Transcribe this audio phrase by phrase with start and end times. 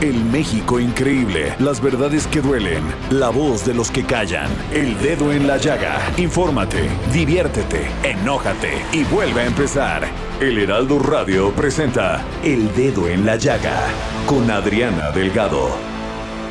[0.00, 5.32] El México increíble, las verdades que duelen, la voz de los que callan, el dedo
[5.32, 5.98] en la llaga.
[6.16, 10.04] Infórmate, diviértete, enójate y vuelve a empezar.
[10.40, 13.84] El Heraldo Radio presenta El Dedo en la Llaga
[14.26, 15.70] con Adriana Delgado.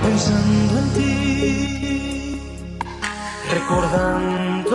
[0.01, 2.39] Pensando en ti,
[3.51, 4.71] recordándote,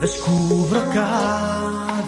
[0.00, 2.02] descubro cada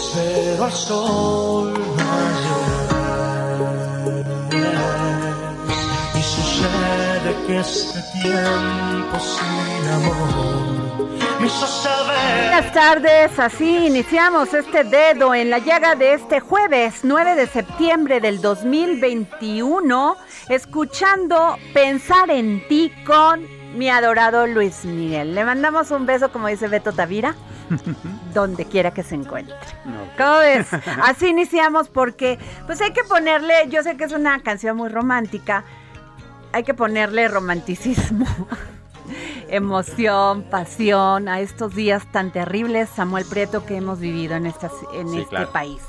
[0.00, 2.56] Espero al sol mayor.
[6.18, 10.60] Y sucede que este tiempo sin amor.
[11.38, 18.20] Buenas tardes, así iniciamos este dedo en la llaga de este jueves 9 de septiembre
[18.20, 20.16] del 2021,
[20.48, 25.34] escuchando Pensar en ti con mi adorado Luis Miguel.
[25.34, 27.34] Le mandamos un beso, como dice Beto Tavira,
[28.34, 29.56] donde quiera que se encuentre.
[30.16, 30.68] ¿Cómo ves?
[31.02, 35.64] Así iniciamos porque pues hay que ponerle, yo sé que es una canción muy romántica,
[36.52, 38.26] hay que ponerle romanticismo.
[39.48, 45.08] emoción, pasión a estos días tan terribles, Samuel Prieto, que hemos vivido en, esta, en
[45.08, 45.50] Sí, este claro.
[45.52, 45.82] país.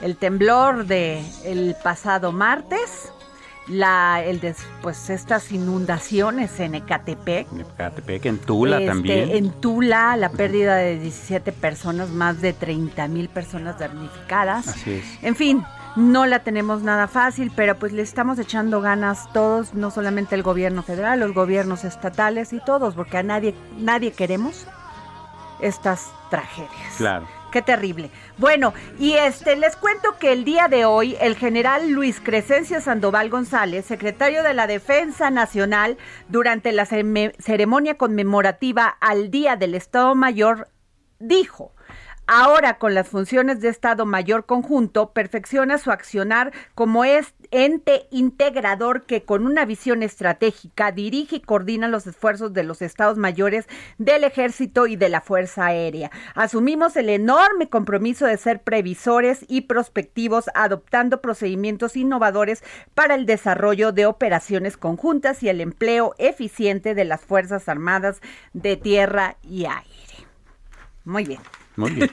[0.00, 3.11] El temblor de el pasado martes,
[3.68, 9.30] la, el des- pues estas inundaciones en Ecatepec, En Ecatepec, en Tula este, también.
[9.30, 14.68] En Tula, la pérdida de 17 personas, más de 30 mil personas damnificadas.
[14.68, 15.04] Así es.
[15.22, 15.64] En fin,
[15.94, 20.42] no la tenemos nada fácil, pero pues le estamos echando ganas todos, no solamente el
[20.42, 24.66] gobierno federal, los gobiernos estatales y todos, porque a nadie, nadie queremos
[25.60, 26.94] estas tragedias.
[26.96, 27.26] Claro.
[27.52, 28.10] Qué terrible.
[28.38, 33.28] Bueno, y este les cuento que el día de hoy el general Luis Crescencio Sandoval
[33.28, 35.98] González, secretario de la Defensa Nacional,
[36.30, 40.68] durante la ceremonia conmemorativa al Día del Estado Mayor,
[41.18, 41.74] dijo,
[42.26, 49.04] Ahora, con las funciones de Estado Mayor Conjunto, perfecciona su accionar como es ente integrador
[49.04, 53.66] que con una visión estratégica dirige y coordina los esfuerzos de los Estados Mayores
[53.98, 56.10] del Ejército y de la Fuerza Aérea.
[56.34, 62.64] Asumimos el enorme compromiso de ser previsores y prospectivos, adoptando procedimientos innovadores
[62.94, 68.20] para el desarrollo de operaciones conjuntas y el empleo eficiente de las Fuerzas Armadas
[68.54, 70.26] de Tierra y Aire.
[71.04, 71.40] Muy bien.
[71.76, 72.10] Muy bien.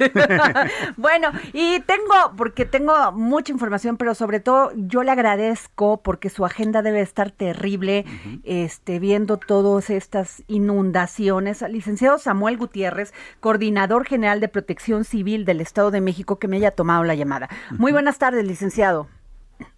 [0.98, 6.46] bueno, y tengo, porque tengo mucha información, pero sobre todo yo le agradezco porque su
[6.46, 8.06] agenda debe estar terrible,
[8.44, 11.62] este, viendo todas estas inundaciones.
[11.62, 16.58] Al licenciado Samuel Gutiérrez, coordinador general de Protección Civil del Estado de México, que me
[16.58, 17.50] haya tomado la llamada.
[17.72, 19.08] Muy buenas tardes, licenciado.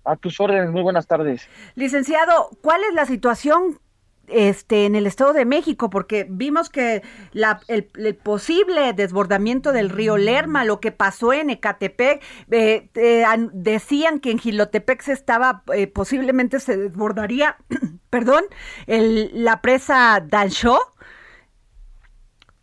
[0.05, 1.47] A tus órdenes, muy buenas tardes.
[1.75, 3.79] Licenciado, ¿cuál es la situación
[4.27, 5.89] este en el Estado de México?
[5.89, 7.01] Porque vimos que
[7.33, 13.23] la, el, el posible desbordamiento del río Lerma, lo que pasó en Ecatepec, eh, eh,
[13.25, 17.57] an- decían que en Gilotepec se estaba, eh, posiblemente se desbordaría,
[18.09, 18.43] perdón,
[18.87, 20.79] el, la presa Dancho.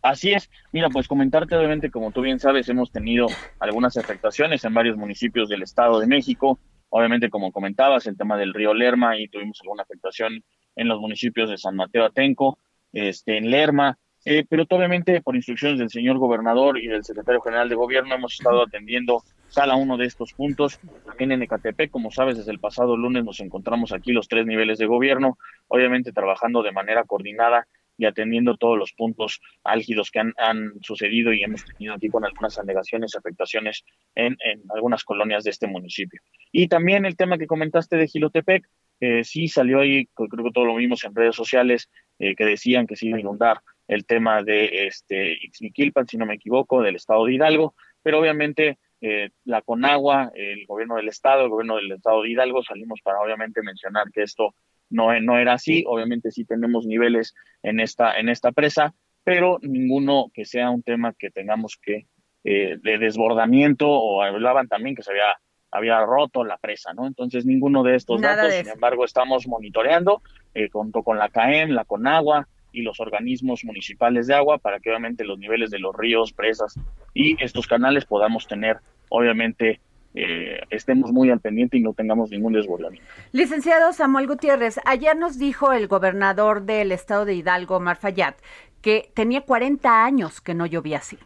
[0.01, 0.49] Así es.
[0.71, 3.27] Mira, pues comentarte obviamente, como tú bien sabes, hemos tenido
[3.59, 6.59] algunas afectaciones en varios municipios del Estado de México.
[6.89, 10.43] Obviamente, como comentabas, el tema del río Lerma y tuvimos alguna afectación
[10.79, 12.57] en los municipios de San Mateo Atenco,
[12.93, 17.69] este, en Lerma, eh, pero obviamente por instrucciones del señor gobernador y del secretario general
[17.69, 19.23] de gobierno hemos estado atendiendo
[19.53, 20.79] cada uno de estos puntos.
[21.05, 24.77] También en Ecatepec, como sabes, desde el pasado lunes nos encontramos aquí los tres niveles
[24.77, 25.37] de gobierno,
[25.67, 27.67] obviamente trabajando de manera coordinada
[27.97, 30.33] y atendiendo todos los puntos álgidos que han,
[30.81, 33.83] sucedido y hemos tenido aquí con algunas alegaciones, afectaciones
[34.15, 34.37] en,
[34.73, 36.21] algunas colonias de este municipio.
[36.53, 40.65] Y también el tema que comentaste de Gilotepec, eh, sí salió ahí, creo que todo
[40.65, 44.43] lo vimos en redes sociales, eh, que decían que se iba a inundar el tema
[44.43, 49.61] de este Ixmiquilpan, si no me equivoco, del estado de Hidalgo, pero obviamente eh, la
[49.61, 54.11] Conagua, el gobierno del estado, el gobierno del estado de Hidalgo, salimos para obviamente mencionar
[54.11, 54.53] que esto
[54.89, 58.93] no, no era así, obviamente sí tenemos niveles en esta, en esta presa,
[59.23, 62.07] pero ninguno que sea un tema que tengamos que
[62.43, 65.35] eh, de desbordamiento o hablaban también que se había
[65.71, 67.07] había roto la presa, ¿no?
[67.07, 70.21] Entonces ninguno de estos datos, sin embargo, estamos monitoreando
[70.53, 74.89] eh, junto con la CAEM, la CONAGUA y los organismos municipales de agua para que
[74.89, 76.75] obviamente los niveles de los ríos, presas
[77.13, 78.77] y estos canales podamos tener
[79.09, 79.79] obviamente
[80.15, 83.07] eh, estemos muy al pendiente y no tengamos ningún desbordamiento.
[83.31, 88.35] Licenciado Samuel Gutiérrez, ayer nos dijo el gobernador del estado de Hidalgo, Marfayat,
[88.81, 91.17] que tenía 40 años que no llovía así.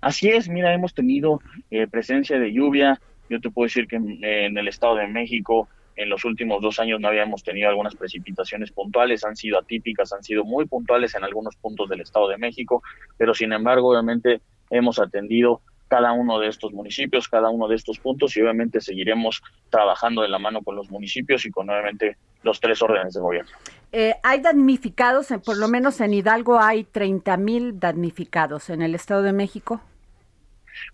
[0.00, 1.40] Así es, mira, hemos tenido
[1.70, 3.00] eh, presencia de lluvia.
[3.32, 7.00] Yo te puedo decir que en, el estado de México en los últimos dos años
[7.00, 11.56] no habíamos tenido algunas precipitaciones puntuales, han sido atípicas, han sido muy puntuales en algunos
[11.56, 12.82] puntos del Estado de México,
[13.16, 17.98] pero sin embargo, obviamente hemos atendido cada uno de estos municipios, cada uno de estos
[17.98, 22.60] puntos y obviamente seguiremos trabajando de la mano con los municipios y con obviamente los
[22.60, 23.50] tres órdenes de gobierno.
[23.92, 29.22] Eh, hay damnificados, por lo menos en Hidalgo hay 30 mil damnificados en el Estado
[29.22, 29.82] de México.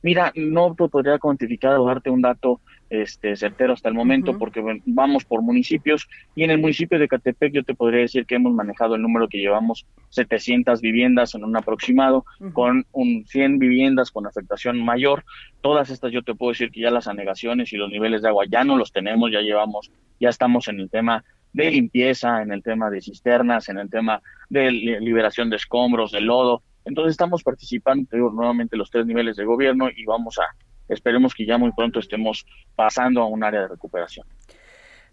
[0.02, 2.60] Mira, no podría cuantificar o darte un dato
[2.90, 7.52] este, certero hasta el momento, porque vamos por municipios, y en el municipio de Catepec
[7.52, 11.56] yo te podría decir que hemos manejado el número que llevamos 700 viviendas en un
[11.56, 15.25] aproximado, con un 100 viviendas con afectación mayor.
[15.60, 18.44] Todas estas yo te puedo decir que ya las anegaciones y los niveles de agua
[18.48, 22.62] ya no los tenemos, ya llevamos, ya estamos en el tema de limpieza, en el
[22.62, 26.62] tema de cisternas, en el tema de liberación de escombros, de lodo.
[26.88, 30.44] Entonces estamos participando nuevamente los tres niveles de gobierno y vamos a
[30.88, 34.26] esperemos que ya muy pronto estemos pasando a un área de recuperación.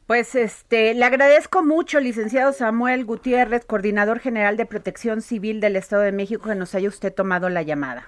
[0.07, 6.03] Pues este, le agradezco mucho, licenciado Samuel Gutiérrez, coordinador general de Protección Civil del Estado
[6.03, 8.07] de México, que nos haya usted tomado la llamada.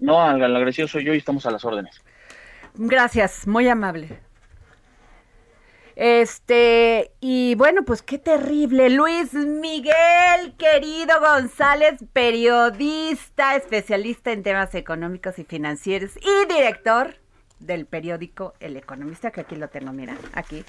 [0.00, 2.02] No, el agradecido soy yo y estamos a las órdenes.
[2.74, 4.18] Gracias, muy amable.
[6.02, 8.88] Este, y bueno, pues qué terrible.
[8.88, 17.16] Luis Miguel, querido González, periodista, especialista en temas económicos y financieros y director
[17.58, 20.64] del periódico El Economista, que aquí lo tengo, mira, aquí.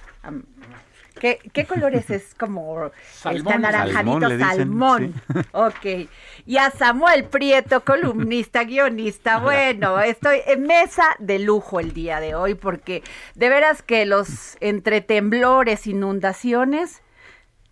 [1.19, 5.13] ¿Qué, ¿Qué, colores es como salmón, está naranjadito salmón?
[5.51, 6.07] Ok.
[6.45, 9.39] Y a Samuel Prieto, columnista, guionista.
[9.39, 13.03] Bueno, estoy en mesa de lujo el día de hoy porque
[13.35, 17.01] de veras que los entre temblores, inundaciones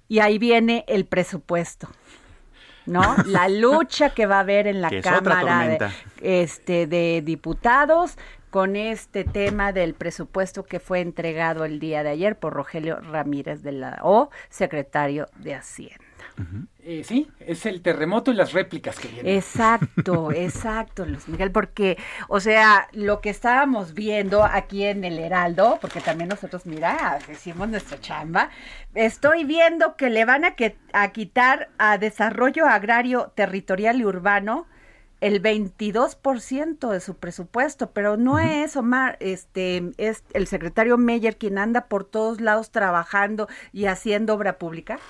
[0.07, 1.89] y ahí viene el presupuesto.
[2.86, 3.15] ¿no?
[3.25, 5.89] La lucha que va a haber en la Cámara de,
[6.21, 8.18] este, de Diputados
[8.50, 13.62] con este tema del presupuesto que fue entregado el día de ayer por Rogelio Ramírez
[13.62, 16.06] de la O, secretario de Hacienda.
[16.84, 19.36] Eh, sí, es el terremoto y las réplicas que vienen.
[19.36, 21.98] Exacto, exacto, Luis Miguel, porque,
[22.30, 27.68] o sea, lo que estábamos viendo aquí en el Heraldo, porque también nosotros, mira, hicimos
[27.68, 28.50] nuestra chamba,
[28.96, 34.66] estoy viendo que le van a, que, a quitar a desarrollo agrario territorial y urbano
[35.21, 41.57] el 22% de su presupuesto, pero no es Omar, este es el secretario Meyer quien
[41.57, 45.00] anda por todos lados trabajando y haciendo obra pública.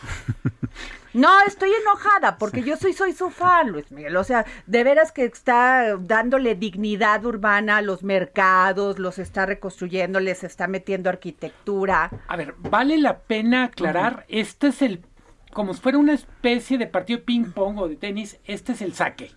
[1.11, 5.11] No, estoy enojada porque yo soy soy su fan, Luis Miguel, o sea, de veras
[5.11, 12.11] que está dándole dignidad urbana a los mercados, los está reconstruyendo, les está metiendo arquitectura.
[12.27, 15.03] A ver, vale la pena aclarar, este es el
[15.51, 18.93] como si fuera una especie de partido ping pong o de tenis, este es el
[18.93, 19.31] saque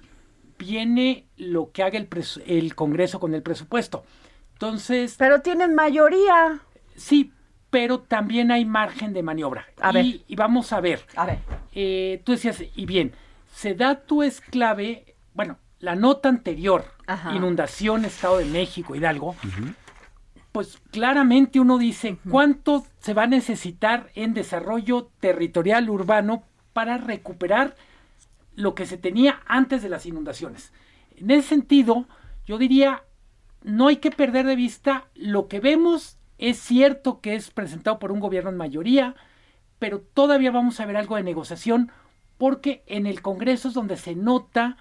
[0.62, 2.08] viene lo que haga el,
[2.46, 4.04] el Congreso con el presupuesto.
[4.52, 5.16] Entonces...
[5.18, 6.60] Pero tienen mayoría.
[6.94, 7.32] Sí,
[7.70, 9.66] pero también hay margen de maniobra.
[9.80, 10.06] A y, ver.
[10.28, 11.04] y vamos a ver.
[11.16, 11.38] A ver.
[11.74, 13.12] Eh, tú decías, y bien,
[13.52, 16.84] se da tu esclave, bueno, la nota anterior,
[17.34, 19.34] inundación, Estado de México, Hidalgo,
[20.52, 27.74] pues claramente uno dice, ¿cuánto se va a necesitar en desarrollo territorial urbano para recuperar
[28.54, 30.72] lo que se tenía antes de las inundaciones.
[31.16, 32.06] En ese sentido,
[32.46, 33.04] yo diría,
[33.62, 36.18] no hay que perder de vista lo que vemos.
[36.38, 39.14] Es cierto que es presentado por un gobierno en mayoría,
[39.78, 41.90] pero todavía vamos a ver algo de negociación
[42.38, 44.76] porque en el Congreso es donde se nota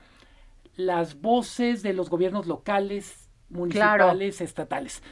[0.75, 5.03] las voces de los gobiernos locales, municipales, estatales.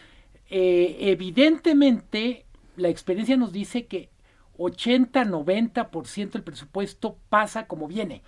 [0.50, 4.10] Eh, evidentemente, la experiencia nos dice que
[4.58, 8.24] 80, 90% del presupuesto pasa como viene,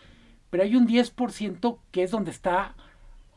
[0.51, 2.75] pero hay un 10% que es donde está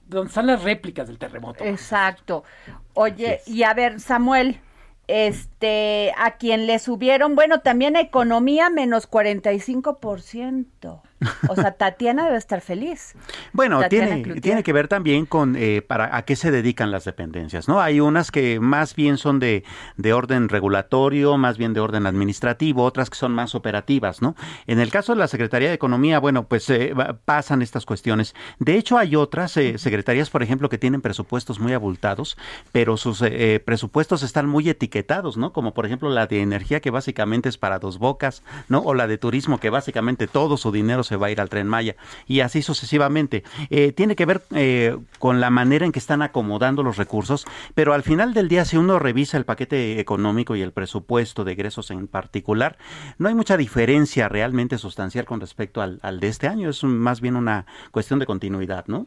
[0.06, 1.64] donde están las réplicas del terremoto.
[1.64, 2.44] Exacto.
[2.92, 4.61] Oye, y a ver, Samuel,
[5.06, 11.00] este, a quien le subieron, bueno, también economía menos 45%.
[11.48, 13.14] O sea, Tatiana debe estar feliz.
[13.52, 17.68] Bueno, tiene, tiene que ver también con eh, para a qué se dedican las dependencias,
[17.68, 17.80] ¿no?
[17.80, 19.64] Hay unas que más bien son de,
[19.96, 24.34] de orden regulatorio, más bien de orden administrativo, otras que son más operativas, ¿no?
[24.66, 28.34] En el caso de la Secretaría de Economía, bueno, pues eh, pasan estas cuestiones.
[28.58, 32.36] De hecho, hay otras eh, secretarías, por ejemplo, que tienen presupuestos muy abultados,
[32.72, 33.22] pero sus
[33.64, 35.52] presupuestos están muy etiquetados, ¿no?
[35.52, 38.80] Como por ejemplo la de energía, que básicamente es para dos bocas, ¿no?
[38.80, 41.66] O la de turismo, que básicamente todo su dinero se va a ir al tren
[41.66, 43.44] Maya y así sucesivamente.
[43.71, 47.92] Eh, tiene que ver eh, con la manera en que están acomodando los recursos, pero
[47.92, 51.90] al final del día si uno revisa el paquete económico y el presupuesto de egresos
[51.90, 52.76] en particular,
[53.18, 57.37] no hay mucha diferencia realmente sustancial con respecto al, de este año, es más bien
[57.37, 59.06] una cuestión de continuidad, ¿no?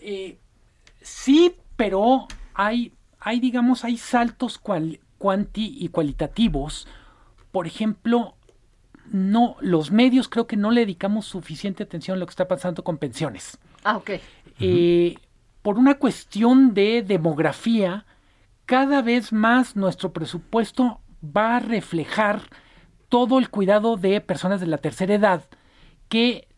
[0.00, 0.38] Eh,
[1.00, 6.86] sí, pero hay, hay, digamos, hay saltos cuanti y cualitativos.
[7.50, 8.34] Por ejemplo,
[9.12, 12.84] no, los medios creo que no le dedicamos suficiente atención a lo que está pasando
[12.84, 13.58] con pensiones.
[13.84, 14.10] Ah, ok.
[14.60, 15.16] Eh,
[15.62, 18.06] por una cuestión de demografía,
[18.66, 22.42] cada vez más nuestro presupuesto va a reflejar
[23.08, 25.44] todo el cuidado de personas de la tercera edad
[26.08, 26.48] que,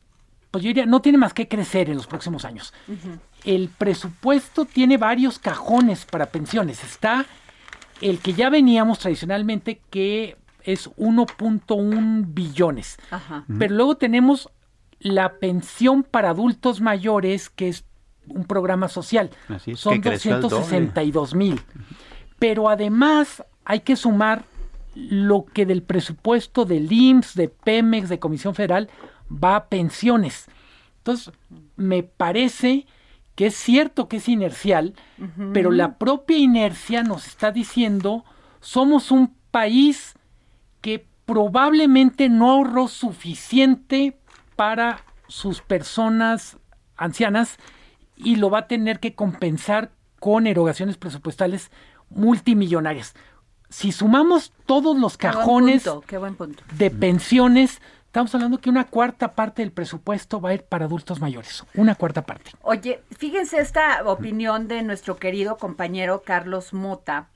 [0.51, 2.73] pues yo diría, no tiene más que crecer en los próximos años.
[3.45, 6.83] El presupuesto tiene varios cajones para pensiones.
[6.85, 7.27] Está
[8.01, 12.99] el que ya veníamos tradicionalmente, que es 1.1 billones.
[13.59, 14.49] Pero luego tenemos
[14.99, 17.85] la pensión para adultos mayores, que es
[18.29, 19.31] un programa social.
[19.75, 21.61] Son 262 mil.
[22.39, 24.45] Pero además hay que sumar
[24.95, 28.91] lo que del presupuesto del IMSS, de Pemex, de Comisión Federal,
[29.33, 30.47] va a pensiones.
[30.99, 31.33] Entonces,
[31.77, 32.87] me parece
[33.35, 34.95] que es cierto que es inercial,
[35.55, 38.25] pero la propia inercia nos está diciendo,
[38.61, 40.15] somos un país
[41.31, 44.19] probablemente no ahorró suficiente
[44.57, 46.57] para sus personas
[46.97, 47.57] ancianas
[48.17, 51.71] y lo va a tener que compensar con erogaciones presupuestales
[52.09, 53.15] multimillonarias.
[53.69, 55.89] Si sumamos todos los cajones
[56.77, 61.21] de pensiones, estamos hablando que una cuarta parte del presupuesto va a ir para adultos
[61.21, 62.51] mayores, una cuarta parte.
[62.63, 67.29] Oye, fíjense esta opinión de nuestro querido compañero Carlos Mota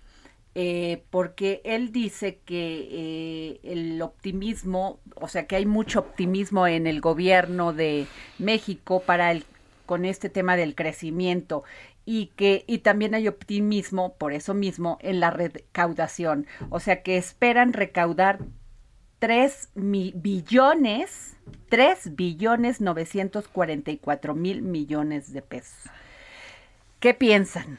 [0.55, 6.87] eh, porque él dice que eh, el optimismo, o sea, que hay mucho optimismo en
[6.87, 8.07] el gobierno de
[8.39, 9.45] México para el
[9.87, 11.65] con este tema del crecimiento
[12.07, 17.17] y que y también hay optimismo por eso mismo en la recaudación, o sea, que
[17.17, 18.39] esperan recaudar
[19.19, 21.37] 3 billones,
[21.69, 25.91] 3 billones 944 mil millones de pesos.
[27.01, 27.79] ¿Qué piensan?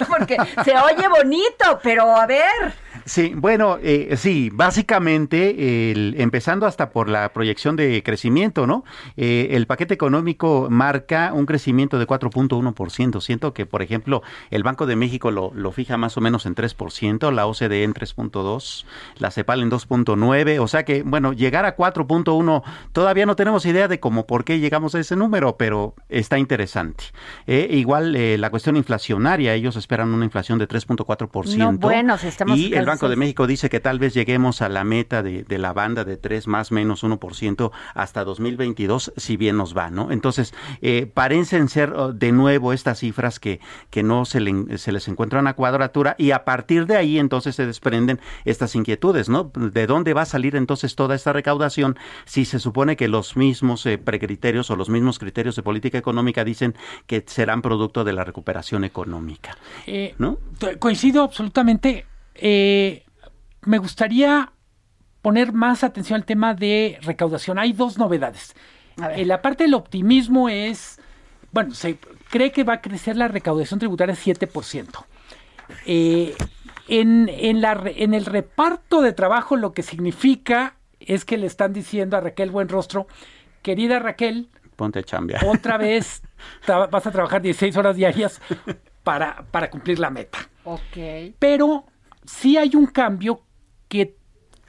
[0.08, 2.72] Porque se oye bonito, pero a ver.
[3.04, 8.84] Sí, bueno, eh, sí, básicamente, el, empezando hasta por la proyección de crecimiento, ¿no?
[9.16, 13.20] Eh, el paquete económico marca un crecimiento de 4.1%.
[13.20, 16.54] Siento que, por ejemplo, el Banco de México lo, lo fija más o menos en
[16.54, 18.84] 3%, la OCDE en 3.2%,
[19.18, 23.88] la CEPAL en 2.9%, o sea que, bueno, llegar a 4.1%, todavía no tenemos idea
[23.88, 27.04] de cómo, por qué llegamos a ese número, pero está interesante.
[27.46, 31.56] Eh, igual la cuestión inflacionaria, ellos esperan una inflación de 3.4%.
[31.56, 34.82] No, bueno, estamos y el Banco de México dice que tal vez lleguemos a la
[34.82, 39.90] meta de, la banda de 3 más menos 1% hasta 2022, si bien nos va,
[39.90, 40.10] ¿no?
[40.10, 44.40] Entonces, eh, parecen ser oh, de nuevo estas cifras que, que no se,
[44.76, 49.28] se les encuentra una cuadratura y a partir de ahí entonces se desprenden estas inquietudes,
[49.28, 49.52] ¿no?
[49.54, 53.86] ¿De dónde va a salir entonces toda esta recaudación si se supone que los mismos
[53.86, 56.74] eh, precriterios o los mismos criterios de política económica dicen
[57.06, 59.56] que serán producto de la recuperación económica?
[59.86, 60.38] Eh, ¿No?
[60.80, 62.09] Coincido absolutamente.
[62.34, 63.04] Eh,
[63.62, 64.52] me gustaría
[65.22, 67.58] poner más atención al tema de recaudación.
[67.58, 68.54] Hay dos novedades.
[69.16, 70.98] Eh, la parte del optimismo es,
[71.52, 71.98] bueno, se
[72.30, 75.04] cree que va a crecer la recaudación tributaria 7%.
[75.86, 76.34] Eh,
[76.88, 81.72] en, en, la, en el reparto de trabajo lo que significa es que le están
[81.72, 83.06] diciendo a Raquel Buenrostro,
[83.62, 85.40] querida Raquel, ponte chambia.
[85.46, 86.22] Otra vez
[86.66, 88.40] vas a trabajar 16 horas diarias
[89.04, 90.38] para, para cumplir la meta.
[90.64, 91.34] Ok.
[91.38, 91.84] Pero
[92.30, 93.42] sí hay un cambio
[93.88, 94.16] que,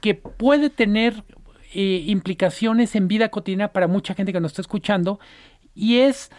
[0.00, 1.24] que puede tener
[1.74, 5.20] eh, implicaciones en vida cotidiana para mucha gente que nos está escuchando
[5.74, 6.30] y es,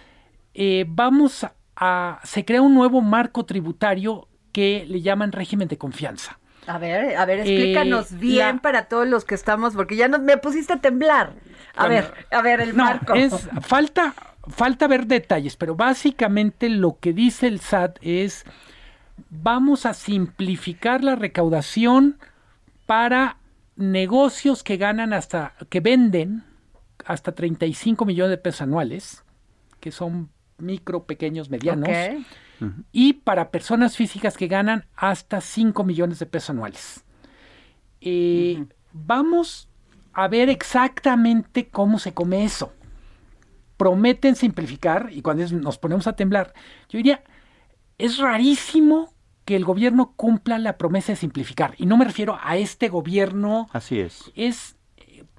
[0.53, 6.39] eh, vamos a, se crea un nuevo marco tributario que le llaman régimen de confianza.
[6.68, 10.38] A ver, a ver, explícanos eh, bien para todos los que estamos, porque ya me
[10.38, 11.34] pusiste a temblar.
[11.75, 13.15] A ver, a ver, el marco.
[13.15, 14.13] Es, falta,
[14.48, 18.46] falta ver detalles, pero básicamente lo que dice el SAT es
[19.29, 22.17] vamos a simplificar la recaudación
[22.86, 23.38] para
[23.75, 26.43] negocios que ganan hasta, que venden
[27.05, 29.24] hasta 35 millones de pesos anuales,
[29.79, 31.89] que son micro, pequeños, medianos,
[32.91, 37.03] y para personas físicas que ganan hasta 5 millones de pesos anuales.
[38.00, 39.67] Eh, vamos
[40.13, 42.72] a ver exactamente cómo se come eso.
[43.77, 46.53] Prometen simplificar y cuando nos ponemos a temblar,
[46.88, 47.24] yo diría,
[48.04, 49.14] es rarísimo
[49.46, 51.74] que el gobierno cumpla la promesa de simplificar.
[51.78, 53.70] Y no me refiero a este gobierno.
[53.72, 54.30] Así es.
[54.36, 54.76] Es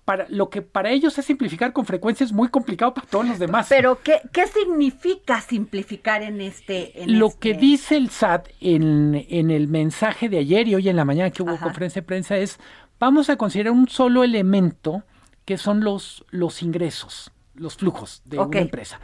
[0.07, 3.39] para lo que para ellos es simplificar con frecuencia es muy complicado para todos los
[3.39, 3.67] demás.
[3.69, 6.93] Pero ¿qué, qué significa simplificar en este?
[7.07, 10.97] lo este que dice el SAT en, en, el mensaje de ayer y hoy en
[10.97, 12.59] la mañana que hubo conferencia de prensa es
[12.99, 15.05] vamos a considerar un solo elemento
[15.45, 19.01] que son los, los ingresos, los flujos de una empresa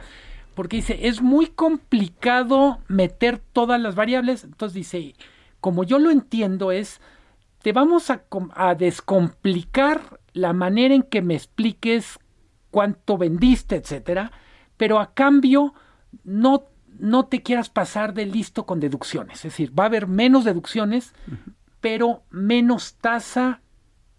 [0.53, 4.43] porque dice, es muy complicado meter todas las variables.
[4.43, 5.15] Entonces dice,
[5.59, 6.99] como yo lo entiendo es,
[7.61, 12.19] te vamos a, descomplicar la manera en que me expliques
[12.71, 14.31] cuánto vendiste, etcétera,
[14.77, 15.73] pero a cambio
[16.23, 16.65] no,
[16.97, 19.37] no te quieras pasar de listo con deducciones.
[19.37, 21.13] Es decir, va a haber menos deducciones,
[21.79, 23.61] pero menos tasa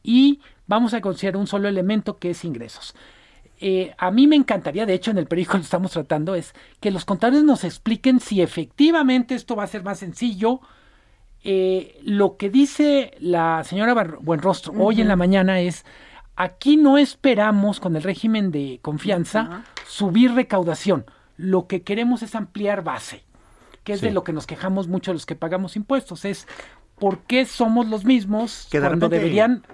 [0.03, 2.95] y vamos a considerar un solo elemento que es ingresos.
[3.65, 6.91] Eh, a mí me encantaría, de hecho en el periódico lo estamos tratando, es que
[6.91, 10.61] los contadores nos expliquen si efectivamente esto va a ser más sencillo.
[11.45, 15.85] Eh, lo que dice la señora Buenrostro hoy en la mañana es,
[16.35, 21.05] aquí no esperamos con el régimen de confianza subir recaudación,
[21.37, 23.25] lo que queremos es ampliar base,
[23.85, 26.47] que es de lo que nos quejamos mucho los que pagamos impuestos, es
[26.99, 29.65] por qué somos los mismos cuando deberían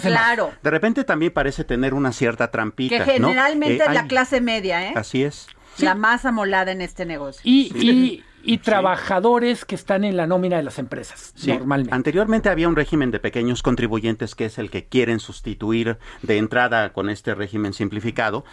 [0.00, 0.52] claro.
[0.62, 3.04] De repente también parece tener una cierta trampita.
[3.04, 4.92] Que generalmente eh, es la clase media, ¿eh?
[4.96, 5.46] Así es.
[5.78, 7.40] La más amolada en este negocio.
[7.44, 11.94] Y, y, trabajadores que están en la nómina de las empresas, normalmente.
[11.94, 16.92] Anteriormente había un régimen de pequeños contribuyentes que es el que quieren sustituir de entrada
[16.92, 18.44] con este régimen simplificado.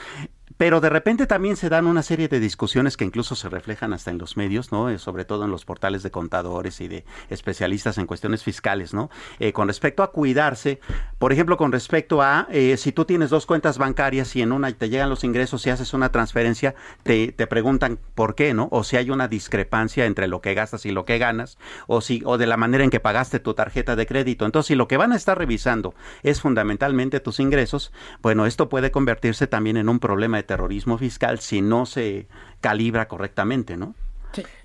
[0.61, 4.11] Pero de repente también se dan una serie de discusiones que incluso se reflejan hasta
[4.11, 4.91] en los medios, ¿no?
[4.91, 9.09] Eh, sobre todo en los portales de contadores y de especialistas en cuestiones fiscales, ¿no?
[9.39, 10.79] Eh, con respecto a cuidarse,
[11.17, 14.71] por ejemplo, con respecto a eh, si tú tienes dos cuentas bancarias y en una
[14.71, 18.67] te llegan los ingresos y haces una transferencia, te, te preguntan por qué, ¿no?
[18.69, 22.21] O si hay una discrepancia entre lo que gastas y lo que ganas, o si,
[22.23, 24.45] o de la manera en que pagaste tu tarjeta de crédito.
[24.45, 28.91] Entonces, si lo que van a estar revisando es fundamentalmente tus ingresos, bueno, esto puede
[28.91, 32.27] convertirse también en un problema de terrorismo fiscal si no se
[32.59, 33.95] calibra correctamente, ¿no?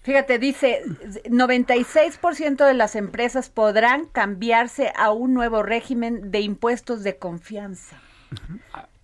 [0.02, 0.82] Fíjate, dice,
[1.28, 8.00] 96% de las empresas podrán cambiarse a un nuevo régimen de impuestos de confianza.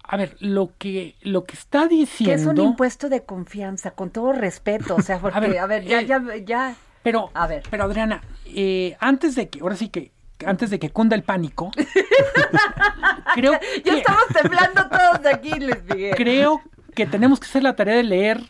[0.02, 2.34] A, ver, lo que lo que está diciendo...
[2.34, 3.92] ¿Qué es un impuesto de confianza?
[3.92, 6.76] Con todo respeto, o sea, porque, a ver, ya, eh, ya, ya...
[7.04, 7.62] Pero, a ver.
[7.70, 10.10] pero Adriana, eh, antes de que, ahora sí que
[10.44, 11.70] antes de que cunda el pánico.
[13.34, 16.12] creo que, ya estamos temblando todos aquí, les dije.
[16.16, 16.60] Creo
[16.94, 18.42] que tenemos que hacer la tarea de leer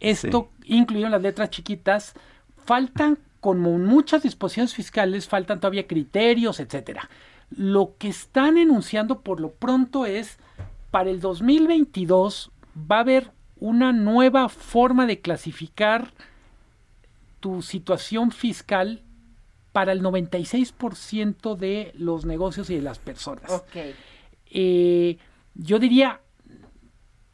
[0.00, 2.14] esto, incluido las letras chiquitas.
[2.64, 7.08] Faltan, como muchas disposiciones fiscales, faltan todavía criterios, etcétera.
[7.50, 10.38] Lo que están enunciando por lo pronto es,
[10.90, 12.50] para el 2022
[12.90, 16.12] va a haber una nueva forma de clasificar
[17.40, 19.02] tu situación fiscal
[19.72, 23.64] para el 96% de los negocios y de las personas.
[24.50, 25.18] Eh,
[25.54, 26.20] yo diría,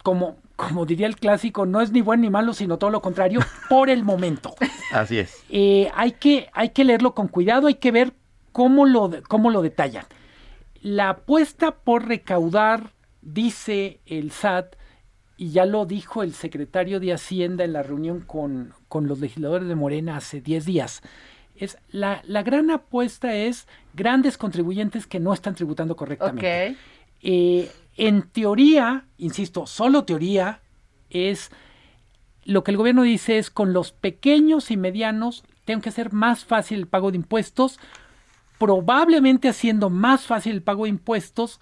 [0.09, 3.40] como, como diría el clásico, no es ni bueno ni malo, sino todo lo contrario,
[3.68, 4.55] por el momento.
[4.90, 5.44] Así es.
[5.51, 8.14] Eh, hay, que, hay que leerlo con cuidado, hay que ver
[8.53, 10.07] cómo lo, cómo lo detallan.
[10.81, 14.77] La apuesta por recaudar, dice el SAT,
[15.37, 19.68] y ya lo dijo el secretario de Hacienda en la reunión con, con los legisladores
[19.68, 21.03] de Morena hace 10 días,
[21.55, 26.77] es la, la, gran apuesta es grandes contribuyentes que no están tributando correctamente.
[27.21, 30.61] Eh, en teoría, insisto, solo teoría,
[31.11, 31.50] es
[32.44, 36.44] lo que el gobierno dice es con los pequeños y medianos tengo que hacer más
[36.44, 37.78] fácil el pago de impuestos,
[38.56, 41.61] probablemente haciendo más fácil el pago de impuestos,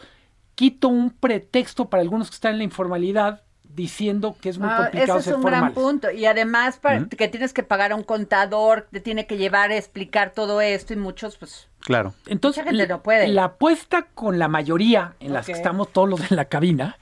[0.54, 3.42] quito un pretexto para algunos que están en la informalidad
[3.76, 6.10] diciendo que es muy ah, complicado ese es un gran punto.
[6.10, 9.76] Y además para, que tienes que pagar a un contador te tiene que llevar a
[9.76, 12.14] explicar todo esto y muchos pues claro.
[12.26, 13.28] Entonces no puede.
[13.28, 16.98] la apuesta con la mayoría en las que estamos todos los de la cabina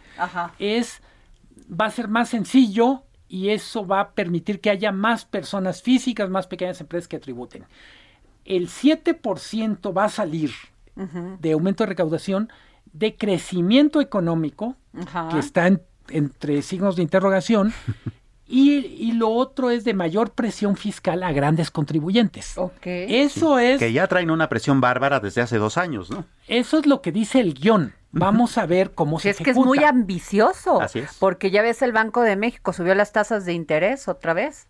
[0.58, 1.00] es
[1.68, 6.28] va a ser más sencillo y eso va a permitir que haya más personas físicas
[6.28, 7.64] más pequeñas empresas que tributen.
[8.44, 10.52] El 7% va a salir
[10.94, 12.50] de aumento de recaudación
[12.92, 14.76] de crecimiento económico,
[15.32, 15.68] que está
[16.10, 17.72] entre signos de interrogación,
[18.46, 22.54] y, lo otro es de mayor presión fiscal a grandes contribuyentes.
[22.84, 23.78] Eso es...
[23.78, 26.26] Que ya traen una presión bárbara desde hace dos años, ¿no?
[26.46, 27.94] Eso es lo que dice el guion.
[28.12, 30.80] Vamos a ver cómo se es que es muy ambicioso.
[31.18, 34.68] Porque ya ves, el Banco de México subió las tasas de interés otra vez.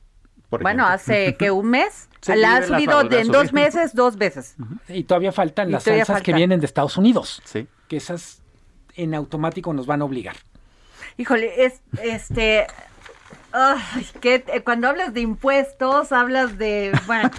[0.51, 2.09] bueno, hace que un mes.
[2.27, 4.55] la ha subido en dos meses, dos veces.
[4.89, 7.43] Y todavía faltan las alzas que vienen de Estados Unidos.
[7.45, 7.67] Sí.
[7.89, 8.41] Que esas
[8.95, 10.37] en automático nos van a obligar.
[11.17, 12.67] Híjole, es este
[13.57, 16.91] Ay, que eh, cuando hablas de impuestos, hablas de.
[17.07, 17.31] Bueno,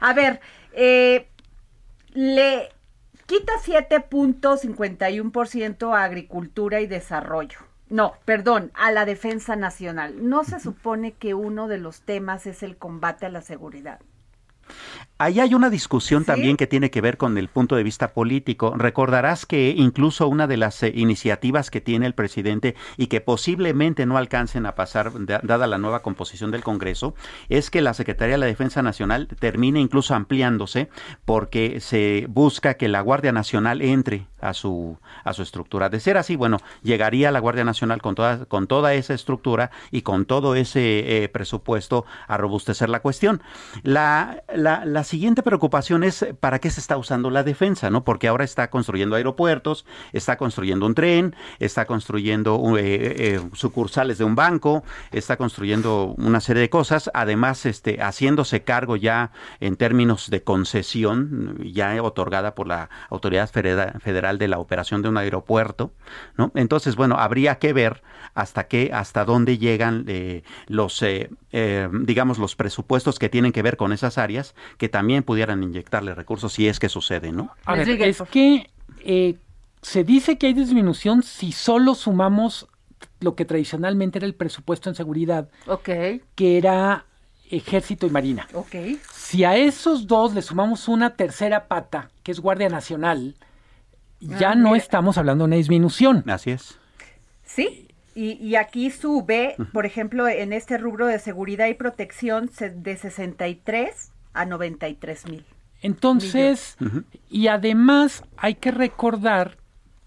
[0.00, 0.40] a ver,
[0.72, 1.28] eh,
[2.12, 2.70] le
[3.26, 7.60] quita 7.51% a agricultura y desarrollo.
[7.88, 10.28] No, perdón, a la defensa nacional.
[10.28, 14.00] ¿No se supone que uno de los temas es el combate a la seguridad?
[15.22, 18.72] Ahí hay una discusión también que tiene que ver con el punto de vista político.
[18.74, 24.06] Recordarás que incluso una de las eh, iniciativas que tiene el presidente y que posiblemente
[24.06, 27.14] no alcancen a pasar, dada la nueva composición del Congreso,
[27.50, 30.88] es que la Secretaría de la Defensa Nacional termine incluso ampliándose
[31.26, 35.90] porque se busca que la Guardia Nacional entre a su, a su estructura.
[35.90, 40.00] De ser así, bueno, llegaría la Guardia Nacional con toda, con toda esa estructura y
[40.00, 43.42] con todo ese eh, presupuesto a robustecer la cuestión.
[43.82, 48.04] La, la, la siguiente preocupación es para qué se está usando la defensa, ¿no?
[48.04, 54.24] Porque ahora está construyendo aeropuertos, está construyendo un tren, está construyendo eh, eh, sucursales de
[54.24, 60.30] un banco, está construyendo una serie de cosas, además este, haciéndose cargo ya en términos
[60.30, 65.92] de concesión ya otorgada por la Autoridad Federal de la operación de un aeropuerto,
[66.36, 66.52] ¿no?
[66.54, 68.02] Entonces, bueno, habría que ver
[68.34, 71.02] hasta qué, hasta dónde llegan eh, los,
[71.52, 76.52] digamos, los presupuestos que tienen que ver con esas áreas, que también pudieran inyectarle recursos
[76.52, 77.50] si es que sucede, ¿no?
[77.64, 79.36] A ver, es que eh,
[79.82, 82.68] se dice que hay disminución si solo sumamos
[83.20, 86.22] lo que tradicionalmente era el presupuesto en seguridad, okay.
[86.34, 87.04] que era
[87.50, 88.46] ejército y marina.
[88.52, 89.00] Okay.
[89.12, 93.34] Si a esos dos le sumamos una tercera pata, que es Guardia Nacional,
[94.20, 96.24] ya ah, no estamos hablando de una disminución.
[96.28, 96.78] Así es.
[97.44, 102.96] Sí, y, y, aquí sube, por ejemplo, en este rubro de seguridad y protección de
[102.96, 105.44] 63 a 93 mil.
[105.82, 106.76] Entonces,
[107.30, 109.56] y además hay que recordar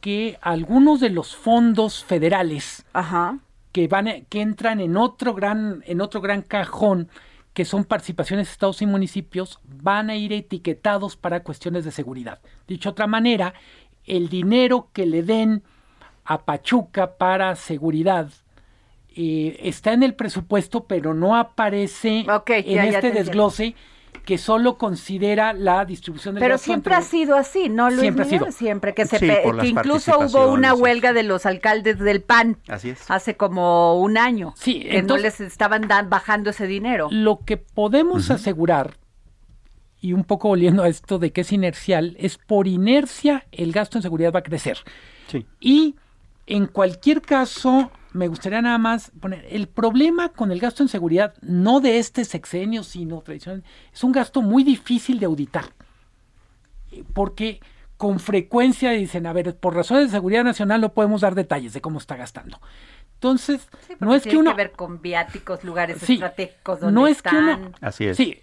[0.01, 2.85] que algunos de los fondos federales
[3.71, 7.09] que van que entran en otro gran en otro gran cajón
[7.53, 12.39] que son participaciones de estados y municipios van a ir etiquetados para cuestiones de seguridad.
[12.67, 13.53] Dicho otra manera,
[14.05, 15.63] el dinero que le den
[16.25, 18.29] a Pachuca para seguridad
[19.15, 23.75] eh, está en el presupuesto, pero no aparece en este desglose
[24.25, 28.27] que solo considera la distribución del Pero siempre ha sido así, ¿no, Luis Siempre ha
[28.27, 28.51] sido.
[28.51, 32.57] Siempre, que, se que incluso hubo una huelga de los alcaldes del PAN.
[32.67, 33.09] Así es.
[33.11, 34.53] Hace como un año.
[34.55, 37.09] Sí, que no les estaban bajando ese dinero.
[37.11, 38.95] Lo que podemos asegurar,
[39.99, 43.97] y un poco volviendo a esto de que es inercial, es por inercia el gasto
[43.97, 44.77] en seguridad va a crecer.
[45.27, 45.45] Sí.
[45.59, 45.95] Y
[46.45, 51.33] en cualquier caso, me gustaría nada más poner, el problema con el gasto en seguridad,
[51.41, 55.65] no de este sexenio, sino tradicional, es un gasto muy difícil de auditar.
[57.13, 57.59] Porque
[57.97, 61.81] con frecuencia dicen, a ver, por razones de seguridad nacional no podemos dar detalles de
[61.81, 62.59] cómo está gastando.
[63.13, 64.51] Entonces, no es que uno...
[64.51, 68.17] que ver con viáticos, lugares estratégicos donde no es que uno, Así es.
[68.17, 68.41] Sí,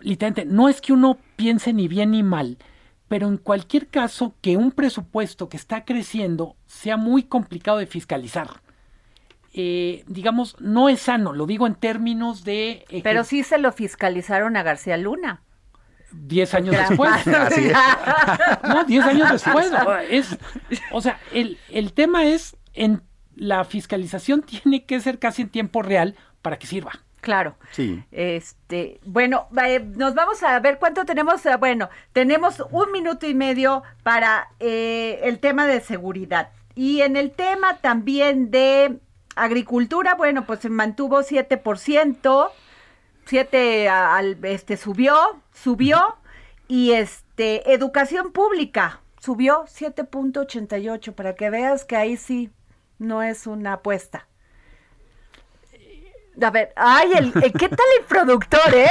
[0.00, 2.58] literalmente, no es que uno piense ni bien ni mal,
[3.10, 8.62] pero en cualquier caso que un presupuesto que está creciendo sea muy complicado de fiscalizar.
[9.52, 12.84] Eh, digamos, no es sano, lo digo en términos de...
[13.02, 15.42] Pero sí se lo fiscalizaron a García Luna.
[16.12, 17.10] Diez años después.
[18.68, 19.72] no, diez años después.
[20.08, 20.38] Es,
[20.92, 23.02] o sea, el, el tema es, en
[23.34, 26.92] la fiscalización tiene que ser casi en tiempo real para que sirva.
[27.20, 27.56] Claro.
[27.72, 28.02] Sí.
[28.12, 29.48] Este, bueno,
[29.96, 31.44] nos vamos a ver cuánto tenemos.
[31.46, 36.50] Eh, bueno, tenemos un minuto y medio para eh, el tema de seguridad.
[36.74, 38.98] Y en el tema también de
[39.36, 42.50] agricultura, bueno, pues se mantuvo 7%,
[43.26, 45.14] 7 al este subió,
[45.52, 46.16] subió
[46.68, 52.50] y este educación pública subió 7.88 para que veas que ahí sí
[52.98, 54.26] no es una apuesta.
[56.42, 58.88] A ver, ay, el, ¿qué tal el productor, eh?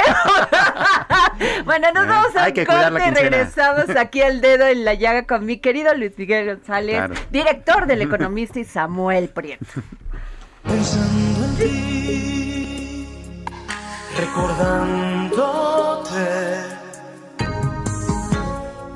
[1.64, 5.46] bueno, nos eh, vamos a corte y regresamos aquí al dedo en la llaga con
[5.46, 9.64] mi querido Luis Miguel González, director del Economista y Samuel Prieto.
[10.62, 13.06] Pensando en ti,
[14.16, 15.38] recordándote,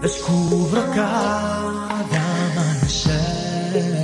[0.00, 2.04] descubro cada
[2.52, 4.03] amanecer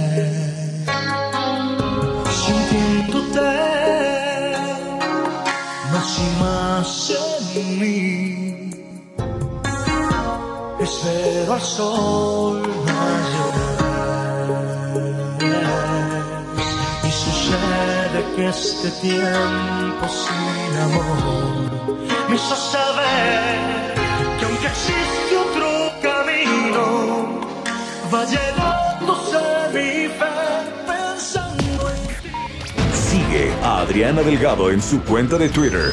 [10.90, 12.62] Espero al sol
[17.04, 21.70] y sucede que este tiempo sin amor
[22.28, 23.94] me hizo saber
[24.38, 25.68] que aunque existe otro
[26.02, 27.40] camino,
[28.12, 29.38] va llenándose
[29.72, 30.38] mi fe
[30.88, 32.32] pensando en ti.
[32.92, 35.92] Sigue a Adriana Delgado en su cuenta de Twitter,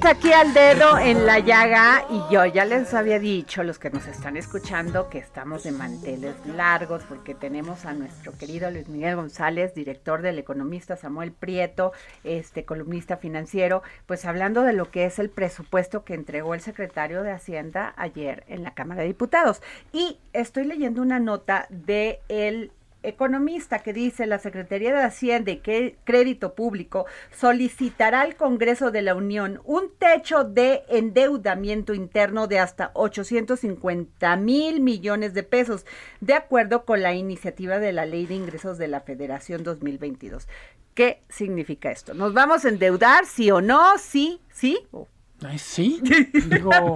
[0.00, 4.06] Aquí al dedo en la llaga y yo ya les había dicho, los que nos
[4.06, 9.74] están escuchando, que estamos de manteles largos porque tenemos a nuestro querido Luis Miguel González,
[9.74, 11.92] director del Economista Samuel Prieto,
[12.24, 17.22] este columnista financiero, pues hablando de lo que es el presupuesto que entregó el secretario
[17.22, 19.60] de Hacienda ayer en la Cámara de Diputados.
[19.92, 22.70] Y estoy leyendo una nota de el
[23.08, 29.02] economista que dice la Secretaría de Hacienda y que Crédito Público solicitará al Congreso de
[29.02, 35.84] la Unión un techo de endeudamiento interno de hasta 850 mil millones de pesos,
[36.20, 40.48] de acuerdo con la iniciativa de la Ley de Ingresos de la Federación 2022.
[40.94, 42.14] ¿Qué significa esto?
[42.14, 43.98] ¿Nos vamos a endeudar, sí o no?
[43.98, 44.40] ¿Sí?
[44.52, 44.78] ¿Sí?
[44.90, 45.06] ¿O
[45.44, 46.00] Ay, sí.
[46.50, 46.94] Digo,